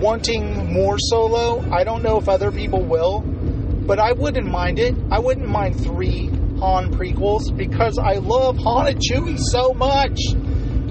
wanting 0.00 0.72
more 0.72 0.98
solo. 0.98 1.60
I 1.72 1.84
don't 1.84 2.02
know 2.02 2.18
if 2.18 2.28
other 2.28 2.50
people 2.50 2.82
will, 2.82 3.20
but 3.20 3.98
I 3.98 4.12
wouldn't 4.12 4.46
mind 4.46 4.78
it. 4.78 4.94
I 5.10 5.18
wouldn't 5.18 5.48
mind 5.48 5.82
three 5.82 6.28
Han 6.60 6.92
prequels 6.94 7.54
because 7.56 7.98
I 7.98 8.14
love 8.14 8.56
Han 8.58 8.86
and 8.88 9.00
Chewie 9.00 9.38
so 9.38 9.74
much. 9.74 10.18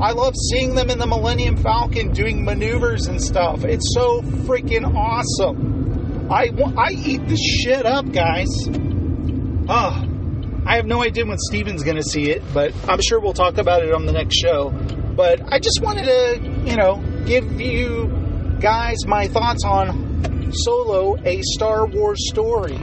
I 0.01 0.12
love 0.12 0.34
seeing 0.51 0.75
them 0.75 0.89
in 0.89 0.97
the 0.97 1.08
Millennium 1.08 1.58
Falcon 1.58 2.12
doing 2.12 2.43
maneuvers 2.43 3.08
and 3.08 3.21
stuff. 3.21 3.63
It's 3.63 3.93
so 3.93 4.21
freaking 4.21 4.95
awesome. 4.95 6.29
I, 6.32 6.49
I 6.77 6.91
eat 6.91 7.27
the 7.27 7.38
shit 7.38 7.86
up, 7.86 8.12
guys. 8.12 8.49
Ah, 9.69 10.03
I 10.65 10.77
have 10.77 10.86
no 10.86 11.03
idea 11.03 11.25
when 11.25 11.38
Steven's 11.38 11.84
going 11.84 11.97
to 11.97 12.03
see 12.03 12.32
it, 12.32 12.41
but 12.53 12.73
I'm 12.88 13.01
sure 13.01 13.19
we'll 13.19 13.34
talk 13.34 13.58
about 13.58 13.84
it 13.84 13.93
on 13.93 14.06
the 14.06 14.13
next 14.13 14.36
show. 14.36 14.69
But 15.15 15.41
I 15.53 15.60
just 15.60 15.79
wanted 15.82 16.06
to, 16.06 16.69
you 16.69 16.75
know, 16.75 17.03
give 17.25 17.62
you 17.62 18.08
guys 18.63 19.06
my 19.06 19.28
thoughts 19.28 19.65
on 19.65 20.49
Solo, 20.54 21.17
a 21.26 21.41
Star 21.41 21.86
Wars 21.86 22.30
story. 22.30 22.80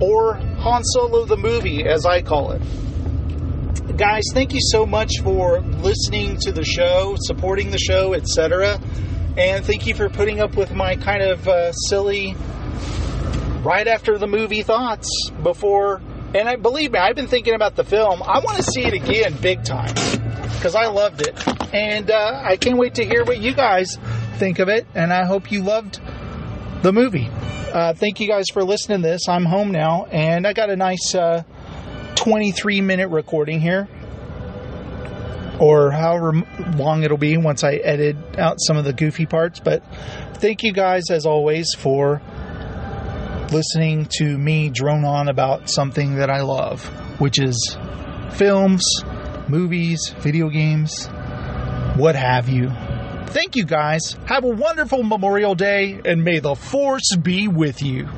Or 0.00 0.34
Han 0.34 0.84
Solo 0.84 1.24
the 1.24 1.38
movie, 1.38 1.86
as 1.86 2.04
I 2.04 2.20
call 2.20 2.52
it. 2.52 2.60
Guys, 3.96 4.24
thank 4.34 4.52
you 4.52 4.60
so 4.60 4.84
much 4.84 5.20
for 5.22 5.60
listening 5.60 6.36
to 6.40 6.52
the 6.52 6.62
show, 6.62 7.16
supporting 7.20 7.70
the 7.70 7.78
show, 7.78 8.12
etc. 8.12 8.78
And 9.38 9.64
thank 9.64 9.86
you 9.86 9.94
for 9.94 10.10
putting 10.10 10.40
up 10.40 10.56
with 10.56 10.74
my 10.74 10.96
kind 10.96 11.22
of 11.22 11.48
uh, 11.48 11.72
silly 11.72 12.36
right 13.62 13.86
after 13.88 14.18
the 14.18 14.26
movie 14.26 14.62
thoughts 14.62 15.08
before. 15.42 16.02
And 16.34 16.50
I 16.50 16.56
believe 16.56 16.92
me, 16.92 16.98
I've 16.98 17.16
been 17.16 17.28
thinking 17.28 17.54
about 17.54 17.76
the 17.76 17.84
film. 17.84 18.22
I 18.22 18.40
want 18.40 18.58
to 18.58 18.62
see 18.62 18.82
it 18.82 18.92
again, 18.92 19.38
big 19.40 19.64
time, 19.64 19.94
because 20.62 20.76
I 20.76 20.86
loved 20.86 21.22
it, 21.22 21.74
and 21.74 22.08
uh, 22.08 22.40
I 22.44 22.56
can't 22.56 22.78
wait 22.78 22.94
to 22.94 23.04
hear 23.04 23.24
what 23.24 23.40
you 23.40 23.52
guys 23.52 23.98
think 24.36 24.60
of 24.60 24.68
it. 24.68 24.86
And 24.94 25.12
I 25.12 25.24
hope 25.24 25.50
you 25.50 25.64
loved 25.64 26.00
the 26.82 26.92
movie. 26.92 27.28
Uh, 27.72 27.94
thank 27.94 28.20
you 28.20 28.28
guys 28.28 28.44
for 28.52 28.62
listening 28.62 29.02
to 29.02 29.08
this. 29.08 29.28
I'm 29.28 29.44
home 29.44 29.72
now, 29.72 30.04
and 30.04 30.46
I 30.46 30.52
got 30.52 30.70
a 30.70 30.76
nice 30.76 31.16
uh, 31.16 31.42
23 32.14 32.80
minute 32.80 33.08
recording 33.08 33.60
here, 33.60 33.88
or 35.58 35.90
however 35.90 36.44
long 36.76 37.02
it'll 37.02 37.18
be 37.18 37.36
once 37.36 37.64
I 37.64 37.72
edit 37.74 38.38
out 38.38 38.58
some 38.60 38.76
of 38.76 38.84
the 38.84 38.92
goofy 38.92 39.26
parts. 39.26 39.58
But 39.58 39.82
thank 40.34 40.62
you 40.62 40.72
guys, 40.72 41.10
as 41.10 41.26
always, 41.26 41.74
for 41.74 42.22
listening 43.50 44.06
to 44.18 44.38
me 44.38 44.70
drone 44.70 45.04
on 45.04 45.28
about 45.28 45.68
something 45.68 46.18
that 46.18 46.30
I 46.30 46.42
love, 46.42 46.84
which 47.18 47.40
is 47.40 47.76
films, 48.30 48.84
movies, 49.48 50.14
video 50.18 50.48
games, 50.48 51.08
what 51.96 52.14
have 52.14 52.48
you. 52.48 52.70
Thank 53.26 53.56
you 53.56 53.64
guys. 53.64 54.16
Have 54.26 54.44
a 54.44 54.48
wonderful 54.48 55.02
Memorial 55.02 55.54
Day 55.54 56.00
and 56.04 56.22
may 56.22 56.38
the 56.38 56.54
force 56.54 57.16
be 57.16 57.48
with 57.48 57.82
you. 57.82 58.08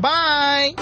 Bye. 0.00 0.72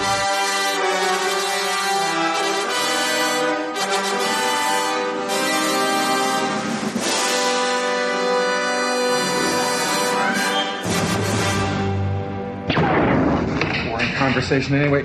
Boring 13.88 14.12
conversation 14.14 14.74
anyway. 14.76 15.02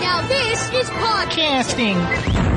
Now 0.00 0.26
this 0.26 0.72
is 0.72 0.90
podcasting. 0.90 1.94
Casting. 1.94 2.53